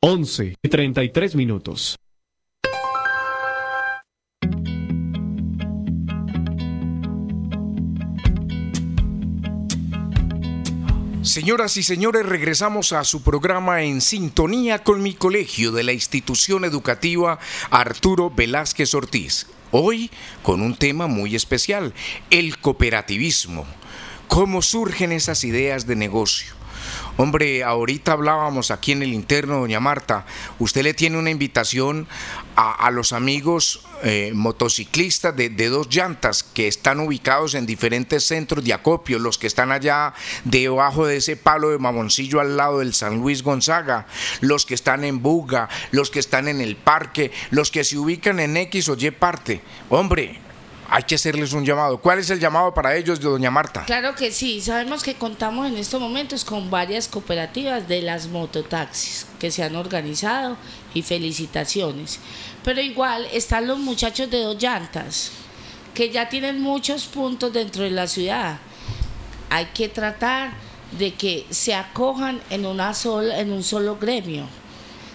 [0.00, 1.96] 11 y 33 minutos.
[11.24, 16.66] Señoras y señores, regresamos a su programa en sintonía con mi colegio de la institución
[16.66, 17.38] educativa
[17.70, 19.46] Arturo Velázquez Ortiz.
[19.70, 20.10] Hoy
[20.42, 21.94] con un tema muy especial,
[22.28, 23.64] el cooperativismo.
[24.28, 26.52] ¿Cómo surgen esas ideas de negocio?
[27.16, 30.26] Hombre, ahorita hablábamos aquí en el interno, doña Marta,
[30.58, 32.08] usted le tiene una invitación
[32.56, 38.64] a, los amigos eh, motociclistas de, de, dos llantas que están ubicados en diferentes centros
[38.64, 40.12] de acopio, los que están allá
[40.44, 44.06] debajo de ese palo de mamoncillo al lado del San Luis Gonzaga,
[44.40, 48.40] los que están en Buga, los que están en el parque, los que se ubican
[48.40, 49.60] en X o Y parte.
[49.88, 50.40] Hombre,
[50.94, 51.98] hay que hacerles un llamado.
[51.98, 53.84] ¿Cuál es el llamado para ellos, doña Marta?
[53.84, 59.26] Claro que sí, sabemos que contamos en estos momentos con varias cooperativas de las mototaxis
[59.40, 60.56] que se han organizado
[60.94, 62.20] y felicitaciones.
[62.62, 65.32] Pero igual están los muchachos de dos llantas
[65.94, 68.58] que ya tienen muchos puntos dentro de la ciudad.
[69.50, 70.52] Hay que tratar
[70.96, 74.46] de que se acojan en, una sola, en un solo gremio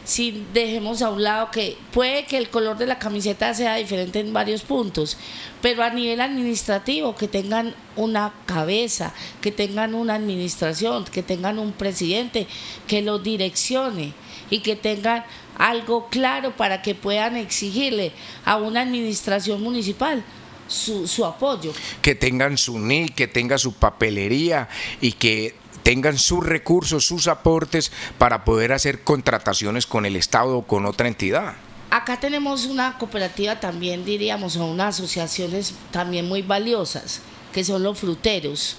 [0.03, 4.19] si dejemos a un lado que puede que el color de la camiseta sea diferente
[4.19, 5.17] en varios puntos,
[5.61, 11.73] pero a nivel administrativo que tengan una cabeza, que tengan una administración, que tengan un
[11.73, 12.47] presidente
[12.87, 14.13] que lo direccione
[14.49, 15.25] y que tengan
[15.57, 18.13] algo claro para que puedan exigirle
[18.45, 20.23] a una administración municipal
[20.67, 21.73] su, su apoyo.
[22.01, 24.69] Que tengan su NIC, que tenga su papelería
[25.01, 30.67] y que tengan sus recursos, sus aportes para poder hacer contrataciones con el Estado o
[30.67, 31.55] con otra entidad.
[31.91, 37.97] Acá tenemos una cooperativa también, diríamos, o unas asociaciones también muy valiosas, que son los
[37.97, 38.77] fruteros.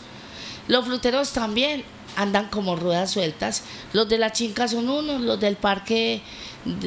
[0.68, 1.84] Los fruteros también
[2.16, 3.64] andan como ruedas sueltas.
[3.92, 6.22] Los de la chinca son unos, los del parque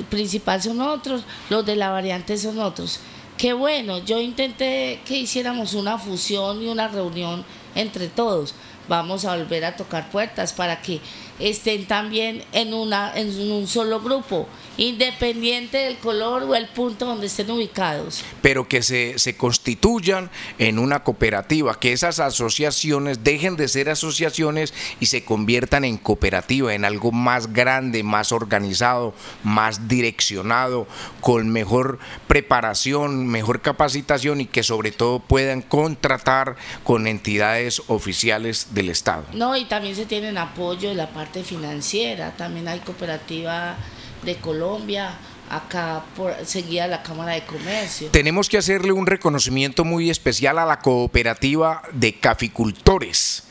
[0.10, 3.00] principal son otros, los de la variante son otros.
[3.38, 7.44] Qué bueno, yo intenté que hiciéramos una fusión y una reunión
[7.76, 8.54] entre todos.
[8.88, 11.00] Vamos a volver a tocar puertas para que
[11.40, 14.48] estén también en, una, en un solo grupo,
[14.78, 18.24] independiente del color o el punto donde estén ubicados.
[18.42, 24.74] Pero que se, se constituyan en una cooperativa, que esas asociaciones dejen de ser asociaciones
[25.00, 29.14] y se conviertan en cooperativa, en algo más grande, más organizado,
[29.44, 30.88] más direccionado,
[31.22, 38.90] con mejor preparación, mejor capacitación y que sobre todo puedan contratar con entidades oficiales del
[38.90, 39.24] Estado.
[39.34, 43.78] No, y también se tienen apoyo de la parte financiera, también hay cooperativa
[44.26, 45.16] de Colombia,
[45.50, 48.10] acá por, seguida la Cámara de Comercio.
[48.10, 53.44] Tenemos que hacerle un reconocimiento muy especial a la cooperativa de caficultores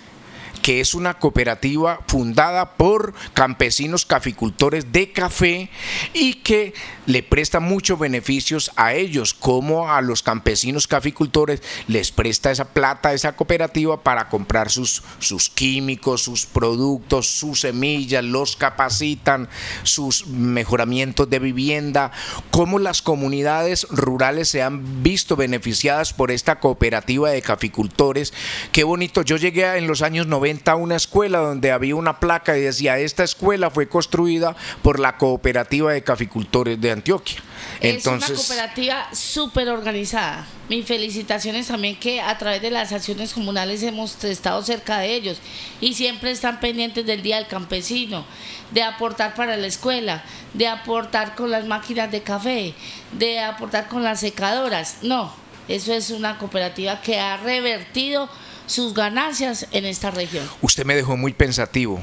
[0.62, 5.68] que es una cooperativa fundada por campesinos caficultores de café
[6.14, 6.72] y que
[7.06, 13.12] le presta muchos beneficios a ellos, como a los campesinos caficultores les presta esa plata
[13.12, 19.48] esa cooperativa para comprar sus, sus químicos, sus productos, sus semillas, los capacitan,
[19.82, 22.12] sus mejoramientos de vivienda,
[22.52, 28.32] cómo las comunidades rurales se han visto beneficiadas por esta cooperativa de caficultores.
[28.70, 32.56] Qué bonito, yo llegué en los años 90 a una escuela donde había una placa
[32.56, 37.42] y decía, esta escuela fue construida por la cooperativa de caficultores de Antioquia.
[37.80, 40.46] Entonces, es una cooperativa súper organizada.
[40.68, 45.38] Mis felicitaciones también que a través de las acciones comunales hemos estado cerca de ellos
[45.80, 48.24] y siempre están pendientes del Día del Campesino,
[48.70, 50.22] de aportar para la escuela,
[50.54, 52.74] de aportar con las máquinas de café,
[53.12, 54.98] de aportar con las secadoras.
[55.02, 55.32] No,
[55.68, 58.28] eso es una cooperativa que ha revertido
[58.66, 60.48] sus ganancias en esta región.
[60.60, 62.00] Usted me dejó muy pensativo.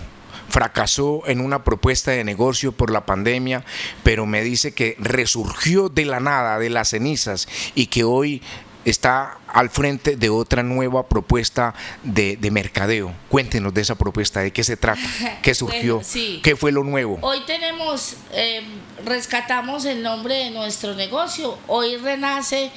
[0.49, 3.63] Fracasó en una propuesta de negocio por la pandemia,
[4.03, 8.41] pero me dice que resurgió de la nada, de las cenizas, y que hoy
[8.85, 13.13] está al frente de otra nueva propuesta de, mercadeo.
[13.29, 15.01] Cuéntenos de esa propuesta, de qué se trata,
[15.41, 16.01] qué surgió,
[16.41, 17.19] qué fue lo nuevo.
[17.21, 18.63] Hoy tenemos, eh,
[19.05, 22.71] rescatamos el nombre de nuestro negocio, hoy renace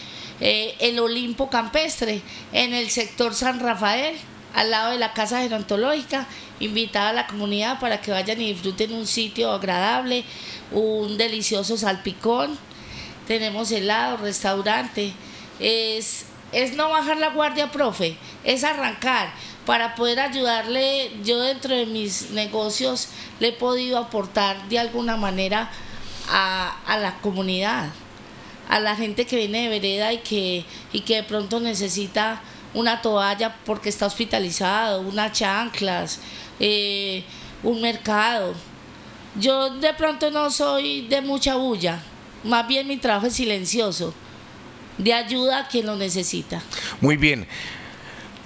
[0.45, 2.20] eh, el Olimpo Campestre
[2.53, 4.16] en el sector San Rafael,
[4.55, 6.26] al lado de la Casa Gerontológica.
[6.59, 10.24] Invitada a la comunidad para que vayan y disfruten un sitio agradable,
[10.72, 12.59] un delicioso salpicón.
[13.28, 15.12] Tenemos helado, restaurante.
[15.61, 19.32] Es, es no bajar la guardia, profe, es arrancar
[19.64, 21.12] para poder ayudarle.
[21.22, 25.70] Yo dentro de mis negocios le he podido aportar de alguna manera
[26.28, 27.90] a, a la comunidad
[28.73, 30.64] a la gente que viene de vereda y que,
[30.95, 32.41] y que de pronto necesita
[32.73, 36.20] una toalla porque está hospitalizado, unas chanclas,
[36.59, 37.23] eh,
[37.62, 38.55] un mercado.
[39.39, 42.01] Yo de pronto no soy de mucha bulla,
[42.45, 44.14] más bien mi trabajo es silencioso,
[44.97, 46.62] de ayuda a quien lo necesita.
[47.03, 47.47] Muy bien.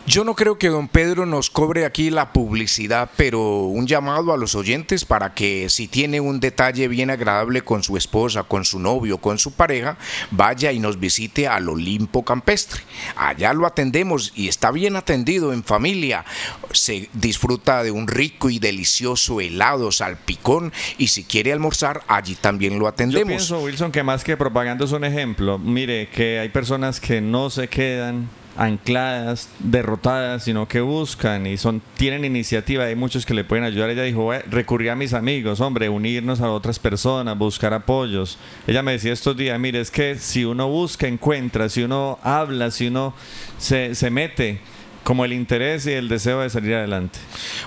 [0.07, 4.37] Yo no creo que don Pedro nos cobre aquí la publicidad, pero un llamado a
[4.37, 8.79] los oyentes para que si tiene un detalle bien agradable con su esposa, con su
[8.79, 9.99] novio, con su pareja,
[10.31, 12.83] vaya y nos visite al Olimpo Campestre.
[13.17, 16.25] Allá lo atendemos y está bien atendido en familia.
[16.71, 22.79] Se disfruta de un rico y delicioso helado, salpicón y si quiere almorzar, allí también
[22.79, 23.23] lo atendemos.
[23.25, 25.59] Yo pienso, Wilson, que más que propaganda es un ejemplo.
[25.59, 31.83] Mire, que hay personas que no se quedan ancladas, derrotadas, sino que buscan y son
[31.97, 32.85] tienen iniciativa.
[32.85, 33.91] Hay muchos que le pueden ayudar.
[33.91, 38.39] Ella dijo, recurrí a mis amigos, hombre, unirnos a otras personas, buscar apoyos.
[38.67, 42.71] Ella me decía estos días, mire, es que si uno busca, encuentra, si uno habla,
[42.71, 43.15] si uno
[43.59, 44.61] se, se mete,
[45.05, 47.19] como el interés y el deseo de salir adelante.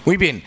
[0.05, 0.43] Muy bien.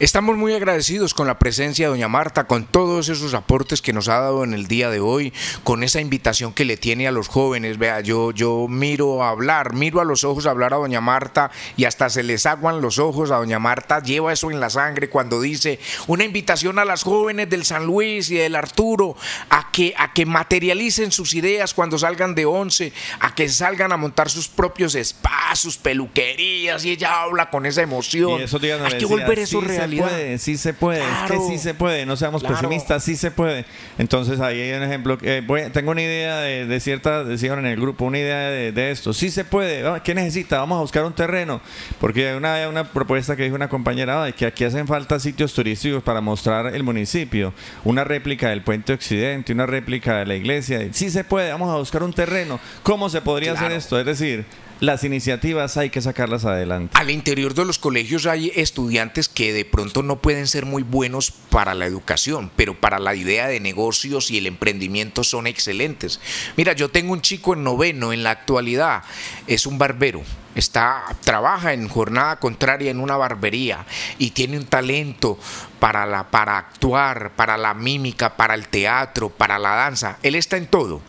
[0.00, 4.08] Estamos muy agradecidos con la presencia de doña Marta, con todos esos aportes que nos
[4.08, 5.30] ha dado en el día de hoy,
[5.62, 7.76] con esa invitación que le tiene a los jóvenes.
[7.76, 11.50] Vea, yo, yo miro a hablar, miro a los ojos a hablar a doña Marta
[11.76, 14.02] y hasta se les aguan los ojos a doña Marta.
[14.02, 18.30] Lleva eso en la sangre cuando dice una invitación a las jóvenes del San Luis
[18.30, 19.16] y del Arturo
[19.50, 23.98] a que, a que materialicen sus ideas cuando salgan de once, a que salgan a
[23.98, 28.40] montar sus propios espacios, peluquerías y ella habla con esa emoción.
[28.82, 32.06] Hay que volver eso real se puede, sí se puede, es que sí se puede,
[32.06, 33.64] no seamos pesimistas, sí se puede.
[33.98, 37.66] Entonces ahí hay un ejemplo, eh, voy, tengo una idea de, de cierta, decían en
[37.66, 40.58] el grupo, una idea de, esto, sí se puede, ¿qué necesita?
[40.58, 41.60] Vamos a buscar un terreno,
[42.00, 45.52] porque hay una, una propuesta que dijo una compañera, de que aquí hacen falta sitios
[45.52, 47.52] turísticos para mostrar el municipio,
[47.84, 51.76] una réplica del puente occidente, una réplica de la iglesia, sí se puede, vamos a
[51.76, 53.98] buscar un terreno, ¿cómo se podría hacer esto?
[53.98, 54.44] Es decir,
[54.80, 56.96] las iniciativas hay que sacarlas adelante.
[56.98, 61.30] Al interior de los colegios hay estudiantes que de pronto no pueden ser muy buenos
[61.30, 66.20] para la educación, pero para la idea de negocios y el emprendimiento son excelentes.
[66.56, 69.04] Mira, yo tengo un chico en noveno en la actualidad,
[69.46, 70.22] es un barbero
[70.54, 73.86] está trabaja en jornada contraria en una barbería
[74.18, 75.38] y tiene un talento
[75.78, 80.18] para la para actuar, para la mímica, para el teatro, para la danza.
[80.22, 81.00] Él está en todo.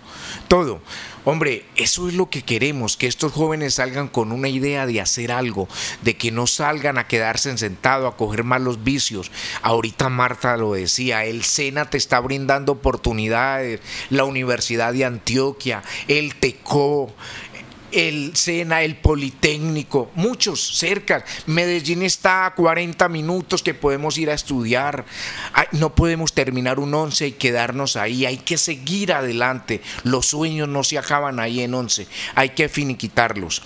[0.47, 0.81] Todo.
[1.23, 5.31] Hombre, eso es lo que queremos, que estos jóvenes salgan con una idea de hacer
[5.31, 5.67] algo,
[6.01, 9.31] de que no salgan a quedarse sentados, a coger malos vicios.
[9.61, 16.33] Ahorita Marta lo decía, el SENA te está brindando oportunidades, la Universidad de Antioquia, el
[16.35, 17.13] TECO,
[17.91, 21.23] el SENA, el Politécnico, muchos cerca.
[21.45, 25.05] Medellín está a 40 minutos que podemos ir a estudiar.
[25.71, 28.25] No podemos terminar un 11 y quedarnos ahí.
[28.25, 29.81] Hay que seguir adelante.
[30.03, 32.07] Los sueños no se acaban ahí en 11.
[32.35, 33.61] Hay que finiquitarlos.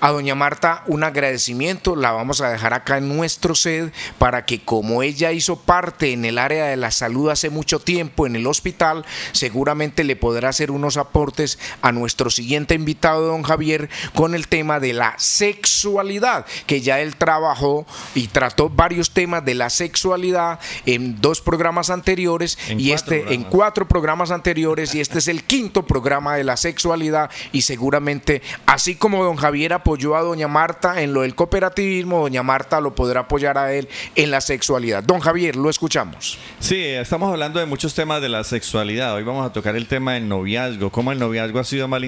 [0.00, 1.94] A doña Marta un agradecimiento.
[1.94, 6.24] La vamos a dejar acá en nuestro sed para que como ella hizo parte en
[6.24, 10.70] el área de la salud hace mucho tiempo en el hospital, seguramente le podrá hacer
[10.70, 16.80] unos aportes a nuestro siguiente invitado, don Javier con el tema de la sexualidad, que
[16.80, 22.92] ya él trabajó y trató varios temas de la sexualidad en dos programas anteriores y
[22.92, 27.62] este en cuatro programas anteriores y este es el quinto programa de la sexualidad y
[27.62, 32.80] seguramente así como don Javier apoyó a doña Marta en lo del cooperativismo, doña Marta
[32.80, 35.02] lo podrá apoyar a él en la sexualidad.
[35.02, 36.38] Don Javier, lo escuchamos.
[36.58, 39.14] Sí, estamos hablando de muchos temas de la sexualidad.
[39.14, 42.04] Hoy vamos a tocar el tema del noviazgo, cómo el noviazgo ha sido mal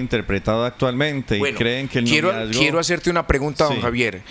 [1.25, 4.21] actualmente y creen que quiero, quiero hacerte una pregunta, don Javier.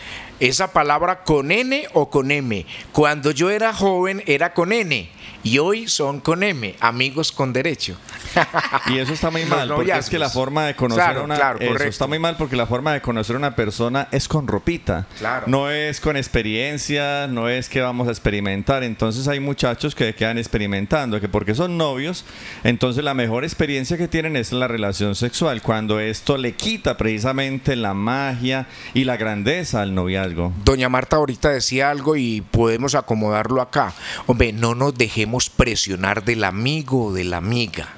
[0.41, 2.67] ¿Esa palabra con N o con M?
[2.93, 5.09] Cuando yo era joven era con N
[5.45, 7.97] y hoy son con M, amigos con derecho.
[8.89, 12.07] y eso está muy mal, porque es que la forma de conocer una eso está
[12.07, 15.07] muy mal porque la forma de conocer a una persona es con ropita.
[15.47, 18.83] No es con experiencia, no es que vamos a experimentar.
[18.83, 22.25] Entonces hay muchachos que quedan experimentando, que porque son novios,
[22.65, 27.77] entonces la mejor experiencia que tienen es la relación sexual, cuando esto le quita precisamente
[27.77, 30.53] la magia y la grandeza al noviazgo.
[30.65, 33.93] Doña Marta ahorita decía algo y podemos acomodarlo acá.
[34.27, 37.95] Hombre, no nos dejemos presionar del amigo o de la amiga.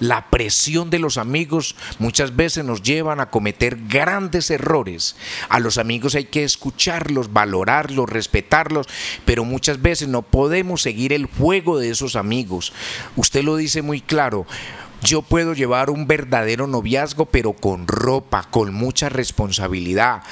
[0.00, 5.16] La presión de los amigos muchas veces nos llevan a cometer grandes errores.
[5.48, 8.86] A los amigos hay que escucharlos, valorarlos, respetarlos,
[9.24, 12.72] pero muchas veces no podemos seguir el juego de esos amigos.
[13.16, 14.46] Usted lo dice muy claro.
[15.02, 20.22] Yo puedo llevar un verdadero noviazgo, pero con ropa, con mucha responsabilidad.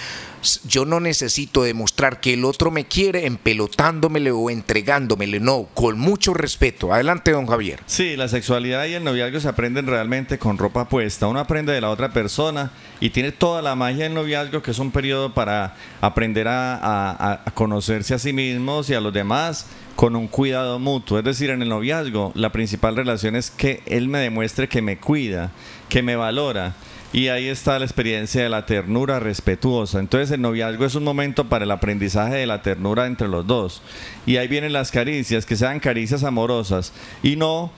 [0.64, 6.34] Yo no necesito demostrar que el otro me quiere empelotándomele o entregándomele, no, con mucho
[6.34, 6.92] respeto.
[6.92, 7.80] Adelante, don Javier.
[7.86, 11.26] Sí, la sexualidad y el noviazgo se aprenden realmente con ropa puesta.
[11.26, 14.78] Uno aprende de la otra persona y tiene toda la magia del noviazgo, que es
[14.78, 19.66] un periodo para aprender a, a conocerse a sí mismos y a los demás
[19.97, 21.18] con un cuidado mutuo.
[21.18, 24.99] Es decir, en el noviazgo la principal relación es que él me demuestre que me
[24.99, 25.51] cuida,
[25.88, 26.74] que me valora.
[27.12, 29.99] Y ahí está la experiencia de la ternura respetuosa.
[29.99, 33.80] Entonces el noviazgo es un momento para el aprendizaje de la ternura entre los dos.
[34.26, 36.92] Y ahí vienen las caricias, que sean caricias amorosas
[37.22, 37.72] y no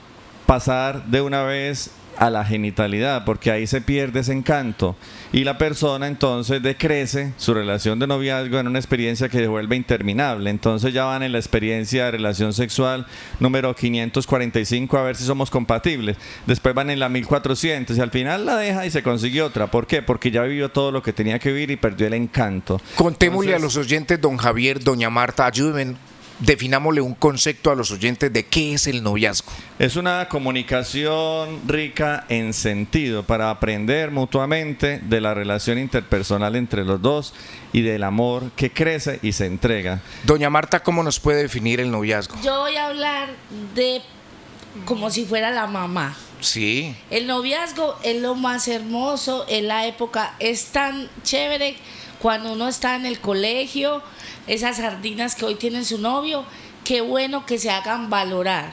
[0.46, 4.96] pasar de una vez a la genitalidad, porque ahí se pierde ese encanto
[5.32, 9.76] y la persona entonces decrece su relación de noviazgo en una experiencia que se vuelve
[9.76, 10.50] interminable.
[10.50, 13.06] Entonces ya van en la experiencia de relación sexual
[13.38, 16.16] número 545 a ver si somos compatibles.
[16.46, 19.68] Después van en la 1400 y al final la deja y se consigue otra.
[19.68, 20.02] ¿Por qué?
[20.02, 22.80] Porque ya vivió todo lo que tenía que vivir y perdió el encanto.
[22.96, 25.96] Contémosle a los oyentes, don Javier, doña Marta, ayúdenme
[26.40, 29.50] definámosle un concepto a los oyentes de qué es el noviazgo.
[29.78, 37.00] Es una comunicación rica en sentido para aprender mutuamente de la relación interpersonal entre los
[37.02, 37.34] dos
[37.72, 40.00] y del amor que crece y se entrega.
[40.24, 42.36] Doña Marta, ¿cómo nos puede definir el noviazgo?
[42.42, 43.28] Yo voy a hablar
[43.74, 44.02] de
[44.84, 46.16] como si fuera la mamá.
[46.40, 46.94] Sí.
[47.10, 51.76] El noviazgo es lo más hermoso en la época, es tan chévere
[52.20, 54.02] cuando uno está en el colegio
[54.46, 56.44] esas sardinas que hoy tienen su novio,
[56.84, 58.72] qué bueno que se hagan valorar.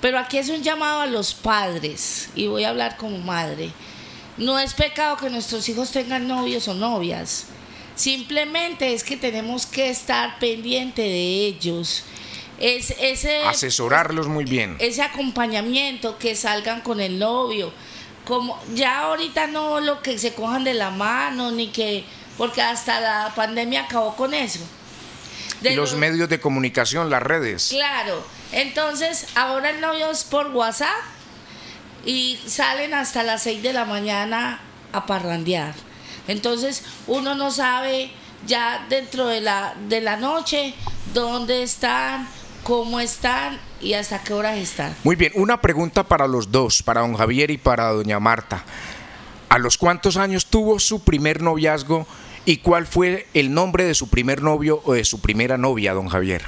[0.00, 3.70] Pero aquí es un llamado a los padres, y voy a hablar como madre.
[4.36, 7.46] No es pecado que nuestros hijos tengan novios o novias.
[7.94, 12.04] Simplemente es que tenemos que estar pendiente de ellos.
[12.58, 14.76] Es, ese, Asesorarlos muy bien.
[14.78, 17.72] Ese acompañamiento, que salgan con el novio.
[18.24, 22.04] Como ya ahorita no lo que se cojan de la mano, ni que.
[22.38, 24.60] Porque hasta la pandemia acabó con eso
[25.70, 27.68] los, medios de comunicación, las redes.
[27.70, 28.22] Claro.
[28.52, 30.88] Entonces, ahora el novio es por WhatsApp
[32.04, 34.60] y salen hasta las 6 de la mañana
[34.92, 35.74] a parrandear.
[36.28, 38.10] Entonces uno no sabe
[38.46, 40.74] ya dentro de la, de la noche
[41.14, 42.28] dónde están,
[42.62, 44.94] cómo están y hasta qué horas están.
[45.04, 48.64] Muy bien, una pregunta para los dos, para don Javier y para doña Marta.
[49.48, 52.06] ¿A los cuántos años tuvo su primer noviazgo
[52.44, 56.08] y cuál fue el nombre de su primer novio o de su primera novia, don
[56.08, 56.42] Javier?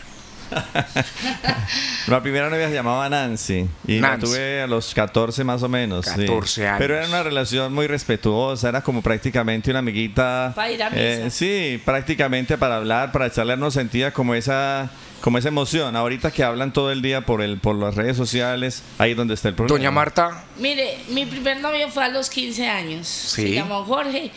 [2.07, 4.26] La primera novia se llamaba Nancy y la Nancy.
[4.26, 6.05] tuve a los 14 más o menos.
[6.07, 6.20] sí.
[6.26, 6.78] 14 años.
[6.78, 10.53] Pero era una relación muy respetuosa, era como prácticamente una amiguita.
[10.55, 11.01] Pa' ir a misa.
[11.03, 14.90] eh, sí, prácticamente para hablar, para echarle no sentía como esa
[15.22, 15.97] como esa emoción.
[15.97, 19.34] Ahorita que hablan todo el día por el por las redes sociales, ahí es donde
[19.34, 19.78] está el problema.
[19.78, 23.09] Doña Marta, Mire, mi primer novio fue a los 15 años.
[23.09, 23.55] Se Sí.
[23.55, 24.30] llamó Jorge.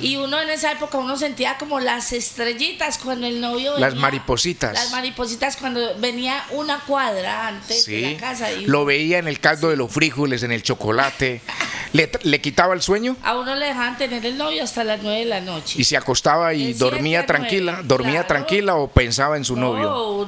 [0.00, 4.74] Y uno en esa época uno sentía como las estrellitas cuando el novio Las maripositas.
[4.74, 8.52] Las maripositas cuando venía una cuadra antes de la casa.
[8.52, 11.40] Y lo veía en el caldo de los frijoles, en el chocolate.
[11.92, 13.16] ¿Le, le quitaba el sueño?
[13.22, 15.80] A uno le dejaban tener el novio hasta las 9 de la noche.
[15.80, 18.26] Y se acostaba y dormía nueve, tranquila, dormía claro.
[18.28, 20.26] tranquila o pensaba en su No, novio.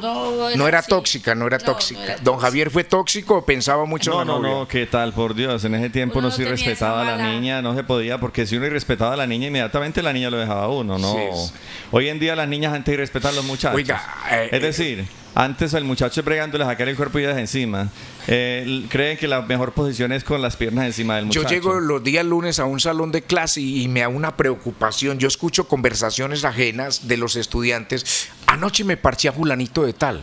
[0.57, 0.89] No era así.
[0.89, 1.99] tóxica, no era No, tóxica.
[2.01, 2.47] no era Don tóxica.
[2.47, 4.55] Javier fue tóxico o pensaba mucho No, en la no, novia.
[4.61, 5.13] no, ¿qué tal?
[5.13, 8.19] Por Dios, en ese tiempo Uno no tenía respetaba a la niña, no se podía,
[8.19, 11.13] porque si uno irrespetaba a la niña, inmediatamente la niña lo dejaba a uno, ¿no?
[11.13, 11.53] Sí.
[11.91, 13.77] Hoy en día las niñas antes irrespetan a los muchachos.
[13.77, 17.39] Oiga, eh, es decir, antes el muchacho es bregándole a sacar el cuerpo y ellas
[17.39, 17.89] encima.
[18.27, 21.49] Eh, creen que la mejor posición es con las piernas encima del Yo muchacho.
[21.55, 25.19] llego los días lunes a un salón de clase y, y me da una preocupación.
[25.19, 28.29] Yo escucho conversaciones ajenas de los estudiantes.
[28.47, 30.23] Anoche me parché a fulanito de tal.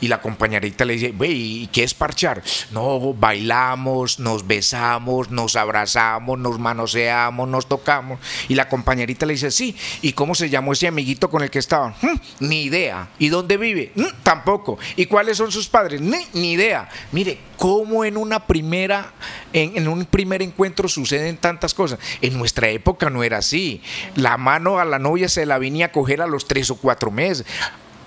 [0.00, 2.42] Y la compañerita le dice, ve, ¿y qué es parchar?
[2.70, 8.18] No, bailamos, nos besamos, nos abrazamos, nos manoseamos, nos tocamos.
[8.48, 11.58] Y la compañerita le dice, sí, ¿y cómo se llamó ese amiguito con el que
[11.58, 11.94] estaban?
[12.02, 13.08] "Mm, ni idea.
[13.18, 13.92] ¿Y dónde vive?
[13.94, 14.78] "Mm, tampoco.
[14.96, 16.00] ¿Y cuáles son sus padres?
[16.00, 16.88] Ni, idea.
[17.12, 19.12] Mire, cómo en una primera,
[19.52, 21.98] en, en un primer encuentro suceden tantas cosas.
[22.22, 23.82] En nuestra época no era así.
[24.14, 27.10] La mano a la novia se la venía a coger a los tres o cuatro
[27.10, 27.46] meses.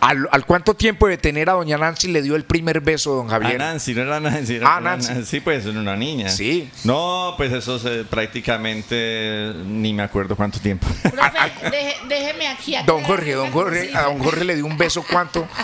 [0.01, 3.27] ¿Al, al cuánto tiempo de tener a doña Nancy le dio el primer beso, don
[3.27, 3.59] A Javier?
[3.59, 4.55] Nancy, no era Nancy.
[4.55, 5.39] Era Ah, era Nancy.
[5.41, 6.27] pues era una niña.
[6.29, 6.69] Sí.
[6.83, 10.87] No, pues eso se- prácticamente ni me acuerdo cuánto tiempo.
[11.03, 12.75] Profe, deje- déjeme aquí.
[12.85, 15.47] Don Jorge, don Jorge, a don Jorge le dio un beso cuánto.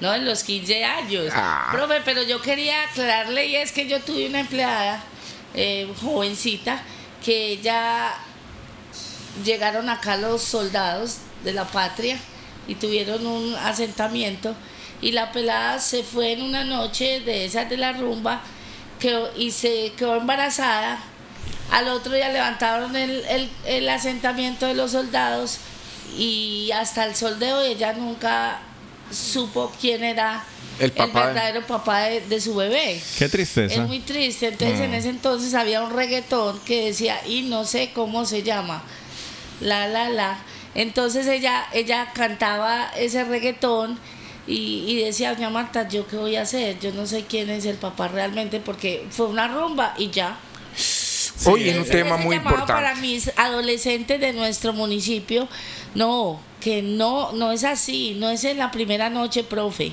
[0.00, 1.24] No, en los 15 años.
[1.34, 1.70] Ah.
[1.72, 5.02] Profe, pero yo quería aclararle y es que yo tuve una empleada
[5.54, 6.80] eh, jovencita
[7.24, 8.12] que ella
[9.44, 12.16] llegaron acá los soldados de la patria
[12.68, 14.54] y tuvieron un asentamiento
[15.00, 18.40] y la pelada se fue en una noche de esas de la rumba
[19.00, 20.98] quedó- y se quedó embarazada.
[21.70, 25.58] Al otro día levantaron el, el- el asentamiento de los soldados
[26.16, 28.60] y hasta el sol de hoy ella nunca
[29.10, 30.44] supo quién era
[30.78, 33.00] El papá de- verdadero papá de, de su bebé.
[33.18, 33.74] Qué tristeza.
[33.82, 34.48] Es muy triste.
[34.48, 38.82] Entonces, en ese entonces había un reggaetón que decía, y no sé cómo se llama,
[39.60, 40.38] la, la, la.
[40.78, 43.98] Entonces ella, ella cantaba ese reggaetón
[44.46, 46.78] y, y decía, doña Marta, ¿yo qué voy a hacer?
[46.78, 50.38] Yo no sé quién es el papá realmente porque fue una rumba y ya.
[51.46, 52.72] Hoy en un tema muy importante.
[52.72, 55.48] Para mis adolescentes de nuestro municipio,
[55.96, 59.90] no, que no, no es así, no es en la primera noche, profe.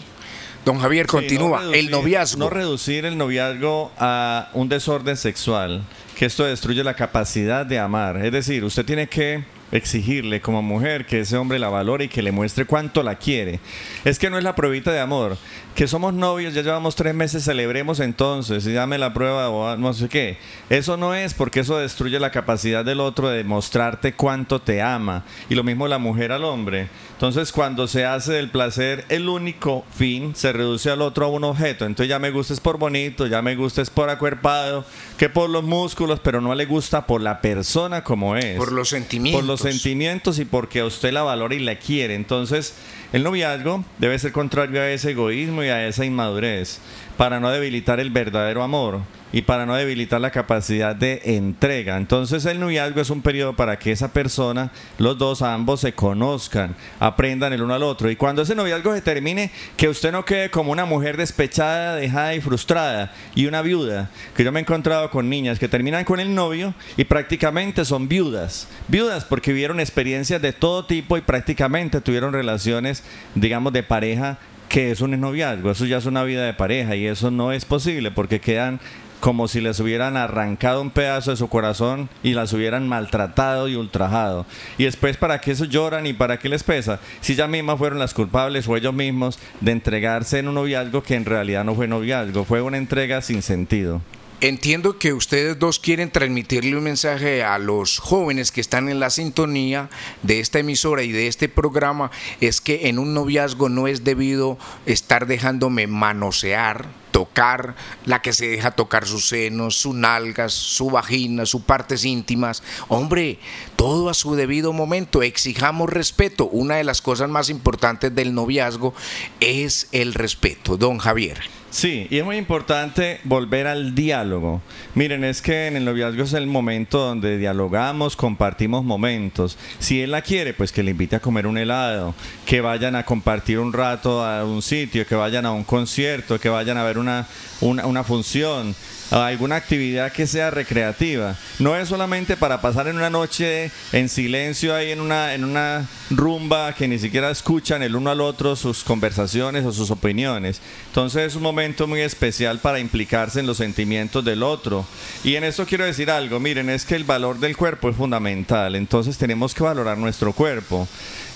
[0.65, 1.61] Don Javier, Sí, continúa.
[1.61, 2.39] no el noviazgo.
[2.39, 5.81] No reducir el noviazgo a un desorden sexual,
[6.15, 8.23] que esto destruye la capacidad de amar.
[8.23, 12.21] Es decir, usted tiene que exigirle como mujer que ese hombre la valore y que
[12.21, 13.59] le muestre cuánto la quiere.
[14.03, 15.37] Es que no es la pruebita de amor.
[15.75, 19.93] Que somos novios, ya llevamos tres meses, celebremos entonces y dame la prueba o no
[19.93, 20.37] sé qué.
[20.69, 25.25] Eso no es porque eso destruye la capacidad del otro de mostrarte cuánto te ama.
[25.49, 26.87] Y lo mismo la mujer al hombre.
[27.15, 31.45] Entonces cuando se hace del placer el único fin, se reduce al otro a un
[31.45, 31.85] objeto.
[31.85, 34.83] Entonces ya me gusta es por bonito, ya me gusta es por acuerpado,
[35.17, 38.57] que por los músculos, pero no le gusta por la persona como es.
[38.57, 39.41] Por los sentimientos.
[39.41, 42.15] Por los sentimientos y porque a usted la valora y la quiere.
[42.15, 42.75] Entonces,
[43.13, 46.79] el noviazgo debe ser contrario a ese egoísmo y a esa inmadurez,
[47.17, 49.01] para no debilitar el verdadero amor
[49.35, 51.97] y para no debilitar la capacidad de entrega.
[51.97, 56.73] Entonces, el noviazgo es un periodo para que esa persona, los dos, ambos se conozcan,
[57.01, 58.09] aprendan el uno al otro.
[58.09, 62.33] Y cuando ese noviazgo se termine, que usted no quede como una mujer despechada, dejada
[62.33, 66.21] y frustrada y una viuda, que yo me he encontrado con niñas que terminan con
[66.21, 68.69] el novio y prácticamente son viudas.
[68.87, 73.03] Viudas porque vivieron experiencias de todo tipo y prácticamente tuvieron relaciones,
[73.35, 74.37] digamos, de pareja
[74.75, 77.63] que es un noviazgo, eso ya es una vida de pareja y eso no es
[77.63, 78.81] posible porque quedan
[79.21, 83.77] como si les hubieran arrancado un pedazo de su corazón y las hubieran maltratado y
[83.77, 84.45] ultrajado.
[84.77, 86.99] Y después, ¿para qué eso lloran y para qué les pesa?
[87.21, 91.15] Si ellas mismas fueron las culpables o ellos mismos de entregarse en un noviazgo que
[91.15, 94.01] en realidad no fue noviazgo, fue una entrega sin sentido.
[94.41, 99.09] Entiendo que ustedes dos quieren transmitirle un mensaje a los jóvenes que están en la
[99.09, 99.89] sintonía
[100.23, 102.11] de esta emisora y de este programa,
[102.41, 107.75] es que en un noviazgo no es debido estar dejándome manosear, tocar,
[108.05, 112.61] la que se deja tocar sus senos, sus nalgas, su vagina, sus partes íntimas.
[112.89, 113.39] Hombre,
[113.77, 116.47] todo a su debido momento, exijamos respeto.
[116.47, 118.93] Una de las cosas más importantes del noviazgo
[119.39, 121.39] es el respeto, don Javier.
[121.75, 124.61] Sí, y es muy importante volver al diálogo.
[124.93, 129.57] Miren, es que en el noviazgo es el momento donde dialogamos, compartimos momentos.
[129.79, 132.15] Si él la quiere, pues que le invite a comer un helado,
[132.45, 136.47] que vayan a compartir un rato a un sitio, que vayan a un concierto, que
[136.47, 137.27] vayan a ver una,
[137.59, 138.73] una, una función
[139.11, 141.35] alguna actividad que sea recreativa.
[141.59, 145.87] No es solamente para pasar en una noche en silencio ahí en una, en una
[146.09, 150.61] rumba que ni siquiera escuchan el uno al otro sus conversaciones o sus opiniones.
[150.87, 154.85] Entonces es un momento muy especial para implicarse en los sentimientos del otro.
[155.23, 158.75] Y en esto quiero decir algo, miren, es que el valor del cuerpo es fundamental,
[158.75, 160.87] entonces tenemos que valorar nuestro cuerpo.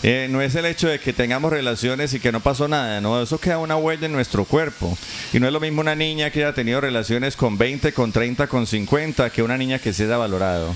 [0.02, 3.22] Eh, no es el hecho de que tengamos relaciones y que no pasó nada, no,
[3.22, 4.97] eso queda una huella en nuestro cuerpo.
[5.34, 8.47] Y no es lo mismo una niña que haya tenido relaciones con 20, con 30,
[8.47, 10.74] con 50, que una niña que se haya valorado.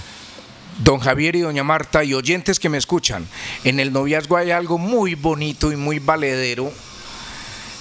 [0.84, 3.28] Don Javier y doña Marta y oyentes que me escuchan,
[3.64, 6.74] en el noviazgo hay algo muy bonito y muy valedero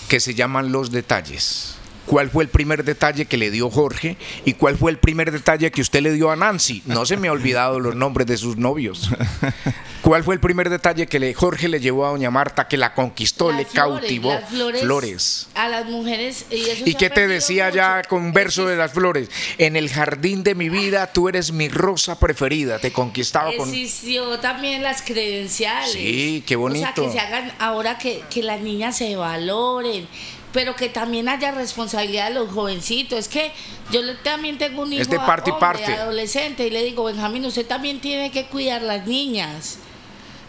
[0.09, 1.76] que se llaman los detalles
[2.12, 5.70] cuál fue el primer detalle que le dio Jorge y cuál fue el primer detalle
[5.70, 6.82] que usted le dio a Nancy.
[6.84, 9.08] No se me ha olvidado los nombres de sus novios.
[10.02, 12.92] ¿Cuál fue el primer detalle que le, Jorge le llevó a doña Marta, que la
[12.92, 14.38] conquistó, le cautivó?
[14.82, 16.44] flores, A las mujeres.
[16.50, 19.30] ¿Y, qué te decía ya con verso de las flores?
[19.56, 23.70] En el jardín de mi vida tú eres mi rosa preferida, te conquistaba con...
[23.70, 25.92] Existió también las credenciales.
[25.92, 26.88] Sí, qué bonito.
[26.88, 30.06] O sea, que se hagan ahora que, que las niñas se valoren
[30.53, 33.18] pero que también haya responsabilidad de los jovencitos.
[33.18, 33.53] Es que
[33.90, 35.94] yo también tengo un hijo de parte y parte.
[35.94, 39.78] adolescente y le digo, Benjamín, usted también tiene que cuidar las niñas.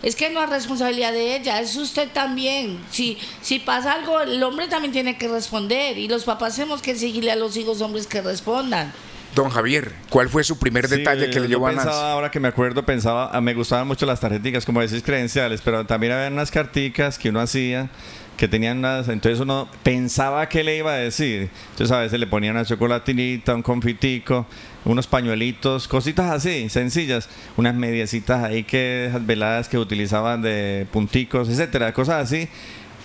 [0.02, 2.84] Es que no es responsabilidad de ella, es usted también.
[2.92, 6.92] Si, si pasa algo, el hombre también tiene que responder y los papás tenemos que
[6.92, 8.92] exigirle a los hijos hombres que respondan.
[9.34, 11.90] Don Javier, ¿cuál fue su primer detalle que le llevó a Nancy?
[11.92, 15.86] Ahora que me acuerdo, pensaba, ah, me gustaban mucho las tarjeticas, como decís, credenciales, pero
[15.86, 17.90] también había unas carticas que uno hacía
[18.38, 21.50] que tenían nada, entonces uno pensaba que le iba a decir.
[21.72, 24.46] Entonces a veces le ponían una chocolatinita, un confitico,
[24.86, 31.94] unos pañuelitos, cositas así, sencillas, unas mediecitas ahí que veladas que utilizaban de punticos, etcétera,
[31.94, 32.48] cosas así.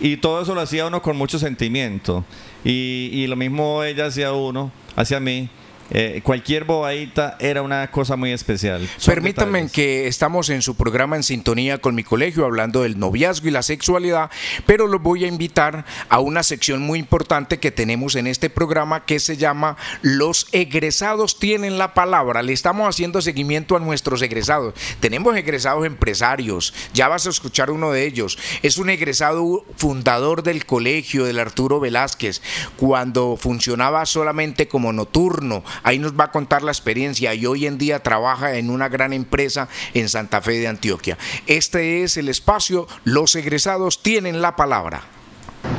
[0.01, 2.25] Y todo eso lo hacía uno con mucho sentimiento.
[2.65, 5.49] Y, y lo mismo ella hacía uno, hacia mí.
[5.91, 8.89] Eh, cualquier bobadita era una cosa muy especial.
[9.05, 13.51] Permítanme que estamos en su programa en sintonía con mi colegio hablando del noviazgo y
[13.51, 14.31] la sexualidad,
[14.67, 19.05] pero los voy a invitar a una sección muy importante que tenemos en este programa
[19.07, 22.43] que se llama Los egresados tienen la palabra.
[22.43, 24.75] Le estamos haciendo seguimiento a nuestros egresados.
[25.01, 28.39] Tenemos egresados empresarios, ya vas a escuchar uno de ellos.
[28.63, 32.43] Es un egresado fundador del colegio del Arturo Velázquez,
[32.77, 37.79] cuando funcionaba solamente como nocturno Ahí nos va a contar la experiencia y hoy en
[37.79, 41.19] día trabaja en una gran empresa en Santa Fe de Antioquia.
[41.47, 45.18] Este es el espacio, los egresados tienen la palabra.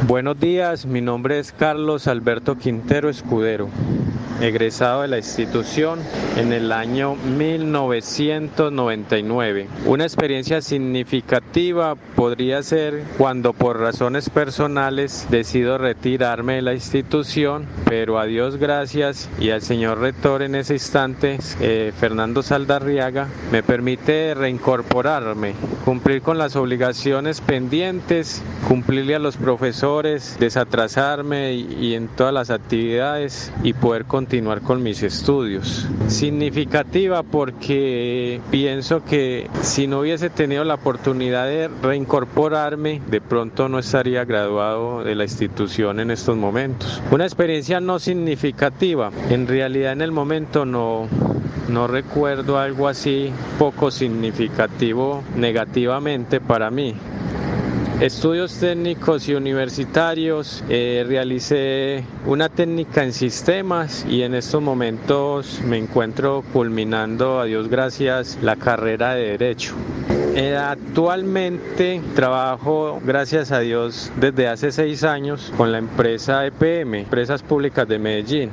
[0.07, 3.69] Buenos días, mi nombre es Carlos Alberto Quintero Escudero
[4.41, 5.99] egresado de la institución
[6.37, 9.67] en el año 1999.
[9.85, 18.17] Una experiencia significativa podría ser cuando por razones personales decido retirarme de la institución, pero
[18.19, 24.35] a Dios gracias y al señor rector en ese instante, eh, Fernando Saldarriaga, me permite
[24.35, 29.88] reincorporarme, cumplir con las obligaciones pendientes, cumplirle a los profesores,
[30.39, 35.87] desatrasarme y, en todas las actividades y poder continuar con mis estudios.
[36.07, 43.79] Significativa porque pienso que si no hubiese tenido la oportunidad de reincorporarme, de pronto no
[43.79, 47.01] estaría graduado de la institución en estos momentos.
[47.11, 51.07] Una experiencia no significativa, en realidad en el momento no,
[51.67, 56.95] no recuerdo algo así poco significativo negativamente para mí.
[58.01, 65.77] Estudios técnicos y universitarios, eh, realicé una técnica en sistemas y en estos momentos me
[65.77, 69.75] encuentro culminando, a Dios gracias, la carrera de Derecho.
[70.33, 77.43] Eh, actualmente trabajo, gracias a Dios, desde hace seis años con la empresa EPM, Empresas
[77.43, 78.49] Públicas de Medellín,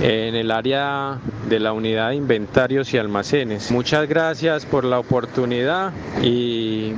[0.00, 1.18] en el área
[1.48, 3.70] de la unidad de inventarios y almacenes.
[3.70, 6.92] Muchas gracias por la oportunidad y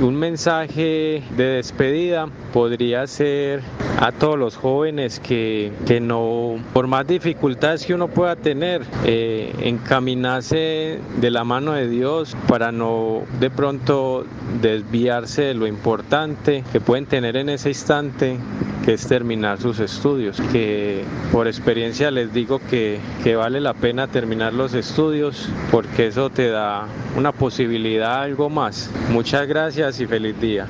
[0.00, 3.62] un mensaje de despedida podría ser
[4.00, 9.52] a todos los jóvenes que, que no, por más dificultades que uno pueda tener, eh,
[9.60, 14.24] encaminarse de la mano de Dios para no de pronto
[14.60, 18.38] desviarse de lo importante que pueden tener en ese instante
[18.84, 24.08] que es terminar sus estudios, que por experiencia les digo que, que vale la pena
[24.08, 28.90] terminar los estudios porque eso te da una posibilidad, algo más.
[29.10, 30.68] Muchas gracias y feliz día.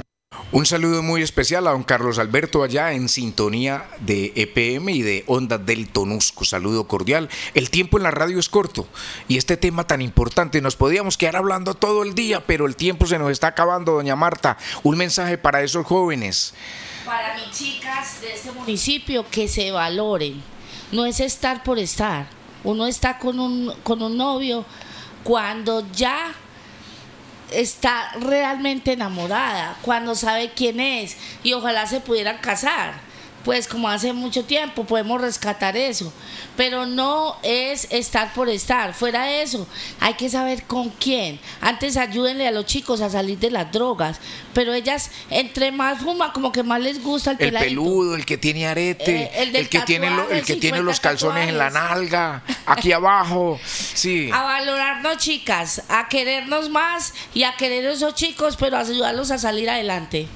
[0.53, 5.23] Un saludo muy especial a don Carlos Alberto allá en sintonía de EPM y de
[5.29, 6.45] Onda del Tonusco.
[6.45, 7.29] Saludo cordial.
[7.55, 8.89] El tiempo en la radio es corto
[9.29, 13.07] y este tema tan importante nos podíamos quedar hablando todo el día, pero el tiempo
[13.07, 14.59] se nos está acabando, doña Marta.
[14.83, 16.53] Un mensaje para esos jóvenes.
[17.07, 20.43] Para mis chicas de este municipio que se valoren.
[20.91, 22.27] No es estar por estar.
[22.65, 24.65] Uno está con un, con un novio
[25.23, 26.35] cuando ya
[27.53, 33.10] está realmente enamorada, cuando sabe quién es y ojalá se pudieran casar
[33.45, 36.13] pues como hace mucho tiempo podemos rescatar eso,
[36.57, 39.67] pero no es estar por estar, fuera de eso,
[39.99, 41.41] hay que saber con quién.
[41.61, 44.21] Antes ayúdenle a los chicos a salir de las drogas,
[44.53, 48.37] pero ellas entre más fuma como que más les gusta el, el peludo, el que
[48.37, 52.93] tiene arete, eh, el, que tiene el que tiene los calzones en la nalga, aquí
[52.93, 54.31] abajo, sí.
[54.41, 59.31] A valorarnos chicas, a querernos más y a querer a esos chicos, pero a ayudarlos
[59.31, 60.29] a salir adelante.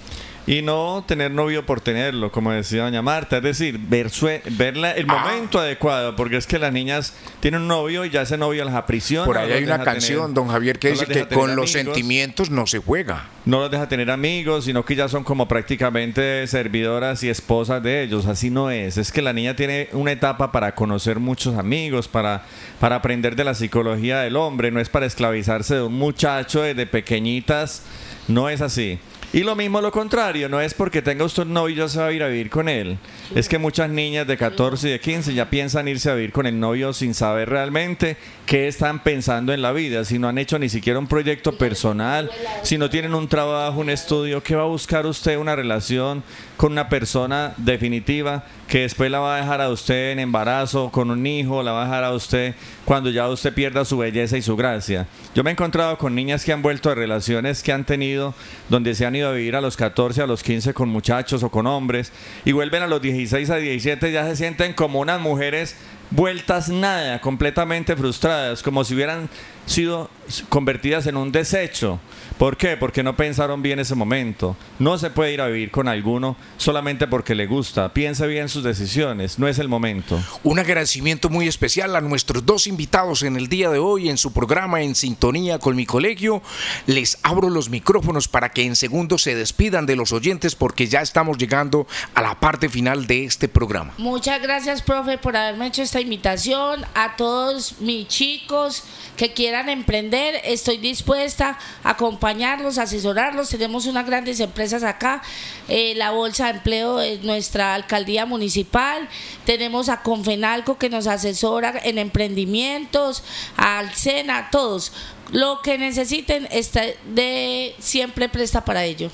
[0.46, 4.10] Y no tener novio por tenerlo, como decía doña Marta, es decir, ver,
[4.50, 5.14] ver el ah.
[5.14, 8.74] momento adecuado, porque es que las niñas tienen un novio y ya ese novio las
[8.74, 9.24] aprisiona.
[9.24, 12.78] Por ahí hay una canción, don Javier, que dice que con los sentimientos no se
[12.78, 13.28] juega.
[13.46, 18.02] No los deja tener amigos, sino que ya son como prácticamente servidoras y esposas de
[18.02, 18.26] ellos.
[18.26, 18.98] Así no es.
[18.98, 22.44] Es que la niña tiene una etapa para conocer muchos amigos, para,
[22.80, 26.86] para aprender de la psicología del hombre, no es para esclavizarse de un muchacho desde
[26.86, 27.82] pequeñitas.
[28.28, 28.98] No es así.
[29.34, 32.06] Y lo mismo lo contrario, no es porque tenga usted un novio ya se va
[32.06, 32.98] a ir a vivir con él.
[33.34, 36.46] Es que muchas niñas de 14 y de 15 ya piensan irse a vivir con
[36.46, 38.16] el novio sin saber realmente
[38.46, 42.30] qué están pensando en la vida, si no han hecho ni siquiera un proyecto personal,
[42.62, 46.22] si no tienen un trabajo, un estudio, ¿qué va a buscar usted una relación
[46.56, 51.10] con una persona definitiva que después la va a dejar a usted en embarazo, con
[51.10, 54.42] un hijo, la va a dejar a usted cuando ya usted pierda su belleza y
[54.42, 55.06] su gracia.
[55.34, 58.34] Yo me he encontrado con niñas que han vuelto a relaciones que han tenido,
[58.68, 61.50] donde se han ido a vivir a los 14, a los 15 con muchachos o
[61.50, 62.12] con hombres,
[62.44, 65.76] y vuelven a los 16, a 17, ya se sienten como unas mujeres
[66.10, 69.28] vueltas nada, completamente frustradas, como si hubieran
[69.66, 70.10] sido
[70.48, 72.00] convertidas en un desecho.
[72.38, 72.76] ¿Por qué?
[72.76, 74.56] Porque no pensaron bien ese momento.
[74.78, 77.92] No se puede ir a vivir con alguno solamente porque le gusta.
[77.92, 80.20] Piense bien sus decisiones, no es el momento.
[80.42, 84.32] Un agradecimiento muy especial a nuestros dos invitados en el día de hoy en su
[84.32, 86.42] programa En Sintonía con mi colegio.
[86.86, 91.02] Les abro los micrófonos para que en segundos se despidan de los oyentes porque ya
[91.02, 93.94] estamos llegando a la parte final de este programa.
[93.98, 96.84] Muchas gracias, profe, por haberme hecho esta invitación.
[96.94, 98.82] A todos mis chicos
[99.16, 103.48] que quieran emprender, estoy dispuesta a acompañarlos, asesorarlos.
[103.48, 105.22] Tenemos unas grandes empresas acá,
[105.68, 109.08] eh, la Bolsa de Empleo de nuestra alcaldía municipal,
[109.44, 113.22] tenemos a Confenalco que nos asesora en emprendimientos,
[113.56, 114.92] al SENA, todos.
[115.32, 116.82] Lo que necesiten está
[117.14, 119.10] de siempre presta para ello.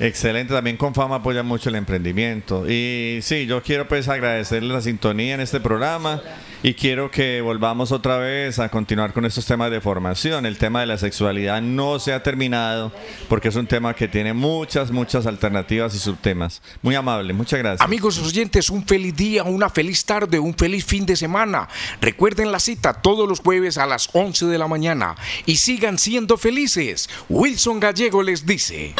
[0.00, 2.68] Excelente, también con fama apoya mucho el emprendimiento.
[2.68, 6.20] Y sí, yo quiero pues agradecerle la sintonía en este programa
[6.64, 10.46] y quiero que volvamos otra vez a continuar con estos temas de formación.
[10.46, 12.90] El tema de la sexualidad no se ha terminado
[13.28, 16.62] porque es un tema que tiene muchas, muchas alternativas y subtemas.
[16.80, 17.82] Muy amable, muchas gracias.
[17.82, 21.68] Amigos oyentes, un feliz día, una feliz tarde, un feliz fin de semana.
[22.00, 26.38] Recuerden la cita todos los jueves a las 11 de la mañana y sigan siendo
[26.38, 27.10] felices.
[27.28, 28.94] Wilson Gallego les dice.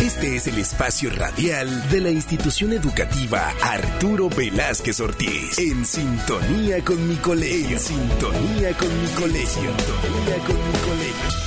[0.00, 5.56] Este es el espacio radial de la institución educativa Arturo Velázquez Ortiz.
[5.58, 7.76] En sintonía con mi colegio.
[7.76, 9.46] En sintonía con mi colegio.
[9.46, 11.44] Sintonía con mi colegio.